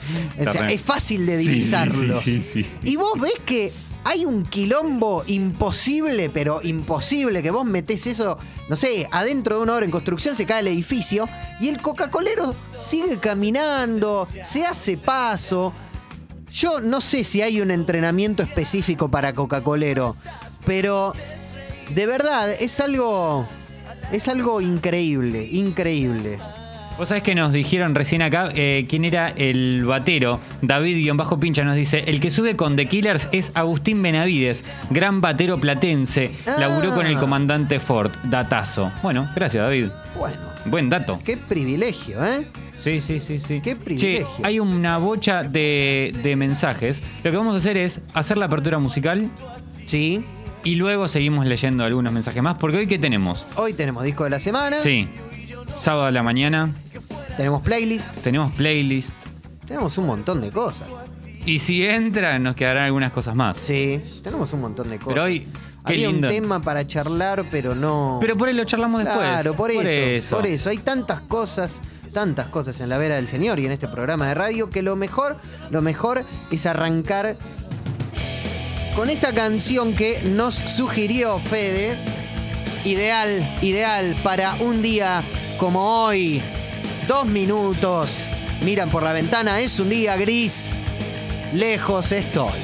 O 0.46 0.50
sea, 0.52 0.70
es 0.72 0.82
fácil 0.82 1.26
de 1.26 1.38
Sí, 1.38 1.44
sí, 1.44 1.50
divisarlo. 1.50 2.22
sí, 2.22 2.42
sí, 2.42 2.64
sí. 2.64 2.70
Y 2.84 2.96
vos 2.96 3.20
ves 3.20 3.34
que 3.46 3.72
hay 4.04 4.26
un 4.26 4.44
quilombo 4.46 5.24
imposible, 5.28 6.30
pero 6.30 6.62
imposible, 6.64 7.44
que 7.44 7.52
vos 7.52 7.66
metés 7.66 8.08
eso, 8.08 8.38
no 8.70 8.76
sé, 8.76 9.08
adentro 9.12 9.58
de 9.58 9.64
una 9.64 9.74
hora 9.74 9.86
en 9.86 9.92
construcción 9.92 10.36
se 10.36 10.46
cae 10.46 10.62
el 10.62 10.68
edificio 10.68 11.28
y 11.60 11.68
el 11.70 11.82
Coca-Colero 11.82 12.56
sigue 12.82 13.20
caminando, 13.20 14.28
se 14.44 14.64
hace 14.66 14.98
paso. 14.98 15.74
Yo 16.52 16.80
no 16.80 17.02
sé 17.02 17.24
si 17.24 17.42
hay 17.42 17.60
un 17.62 17.70
entrenamiento 17.72 18.42
específico 18.44 19.10
para 19.12 19.34
Coca-Colero, 19.34 20.16
pero 20.66 21.14
de 21.90 22.06
verdad 22.06 22.52
es 22.60 22.80
algo. 22.80 23.48
Es 24.12 24.28
algo 24.28 24.62
increíble, 24.62 25.44
increíble. 25.52 26.40
Vos 26.98 27.10
sabés 27.10 27.22
que 27.24 27.36
nos 27.36 27.54
dijeron 27.54 27.94
recién 27.94 28.22
acá 28.24 28.50
eh, 28.56 28.86
quién 28.90 29.06
era 29.06 29.30
el 29.30 29.86
batero. 29.86 30.40
David-Pincha 30.62 31.64
nos 31.64 31.76
dice: 31.76 32.04
El 32.08 32.20
que 32.20 32.30
sube 32.32 32.56
con 32.56 32.76
The 32.76 32.88
Killers 32.88 33.28
es 33.32 33.52
Agustín 33.54 34.02
Benavides, 34.02 34.64
gran 34.90 35.22
batero 35.22 35.60
platense. 35.60 36.32
Ah. 36.48 36.56
Laburó 36.60 36.96
con 36.96 37.06
el 37.06 37.20
comandante 37.20 37.80
Ford. 37.80 38.12
Datazo. 38.24 38.92
Bueno, 39.04 39.30
gracias, 39.36 39.64
David. 39.64 39.90
Bueno, 40.18 40.38
Buen 40.66 40.90
dato. 40.90 41.20
qué 41.24 41.38
privilegio, 41.38 42.26
¿eh? 42.26 42.48
Sí, 42.76 43.00
sí, 43.00 43.20
sí, 43.20 43.40
sí. 43.40 43.62
Qué 43.62 43.76
privilegio. 43.76 44.28
Che, 44.38 44.44
hay 44.44 44.60
una 44.60 44.98
bocha 44.98 45.44
de, 45.44 46.14
de 46.24 46.36
mensajes. 46.36 47.04
Lo 47.24 47.32
que 47.32 47.38
vamos 47.38 47.56
a 47.56 47.60
hacer 47.60 47.78
es 47.78 48.02
hacer 48.14 48.38
la 48.38 48.46
apertura 48.46 48.80
musical 48.80 49.30
Sí. 49.88 50.24
Y 50.68 50.76
luego 50.76 51.08
seguimos 51.08 51.46
leyendo 51.46 51.86
algunos 51.86 52.12
mensajes 52.12 52.44
más. 52.44 52.58
Porque 52.58 52.78
hoy, 52.80 52.88
¿qué 52.88 53.00
tenemos? 53.00 53.48
Hoy 53.56 53.72
tenemos 53.74 54.04
disco 54.04 54.26
de 54.26 54.32
la 54.32 54.40
semana. 54.42 54.82
Sí. 54.82 55.08
Sábado 55.80 56.08
a 56.08 56.12
la 56.12 56.24
mañana 56.24 56.74
Tenemos 57.38 57.62
playlist. 57.62 58.10
tenemos 58.22 58.52
playlist. 58.54 59.12
Tenemos 59.66 59.98
un 59.98 60.08
montón 60.08 60.42
de 60.42 60.52
cosas. 60.52 60.90
Y 61.46 61.60
si 61.60 61.86
entra, 61.86 62.38
nos 62.40 62.56
quedarán 62.56 62.84
algunas 62.84 63.14
cosas 63.14 63.34
más. 63.34 63.56
Sí, 63.62 64.02
tenemos 64.24 64.52
un 64.52 64.60
montón 64.60 64.90
de 64.90 64.98
cosas. 64.98 65.14
Pero 65.14 65.24
hoy, 65.24 65.40
qué 65.86 65.94
Había 65.94 66.08
lindo. 66.10 66.28
un 66.28 66.34
tema 66.34 66.62
para 66.62 66.86
charlar, 66.86 67.46
pero 67.50 67.74
no. 67.74 68.18
Pero 68.20 68.36
por 68.36 68.50
ahí 68.50 68.54
lo 68.54 68.66
charlamos 68.66 69.06
después. 69.06 69.26
Claro, 69.26 69.56
por 69.56 69.72
eso, 69.72 70.36
por 70.36 70.46
eso. 70.46 70.70
eso. 70.70 70.70
Hay 70.70 70.80
tantas 70.80 71.22
cosas, 71.22 71.80
tantas 72.12 72.48
cosas 72.48 72.82
en 72.82 72.90
la 72.90 72.98
vera 72.98 73.16
del 73.16 73.30
Señor 73.30 73.60
y 73.60 73.66
en 73.66 73.72
este 73.72 73.88
programa 73.88 74.28
de 74.28 74.34
radio 74.34 74.70
que 74.70 74.82
lo 74.82 74.98
mejor, 74.98 75.38
lo 75.70 75.82
mejor 75.82 76.26
es 76.52 76.66
arrancar 76.66 77.38
con 78.98 79.12
esta 79.12 79.32
canción 79.32 79.94
que 79.94 80.20
nos 80.24 80.56
sugirió 80.56 81.38
Fede. 81.38 81.96
Ideal, 82.84 83.48
ideal 83.62 84.16
para 84.24 84.56
un 84.56 84.82
día 84.82 85.22
como 85.58 86.06
hoy. 86.06 86.42
Dos 87.08 87.28
minutos. 87.28 88.24
Miran 88.66 88.90
por 88.90 89.04
la 89.04 89.14
ventana, 89.14 89.60
es 89.60 89.80
un 89.80 89.90
día 89.90 90.16
gris. 90.16 90.72
Lejos 91.54 92.12
estoy. 92.12 92.58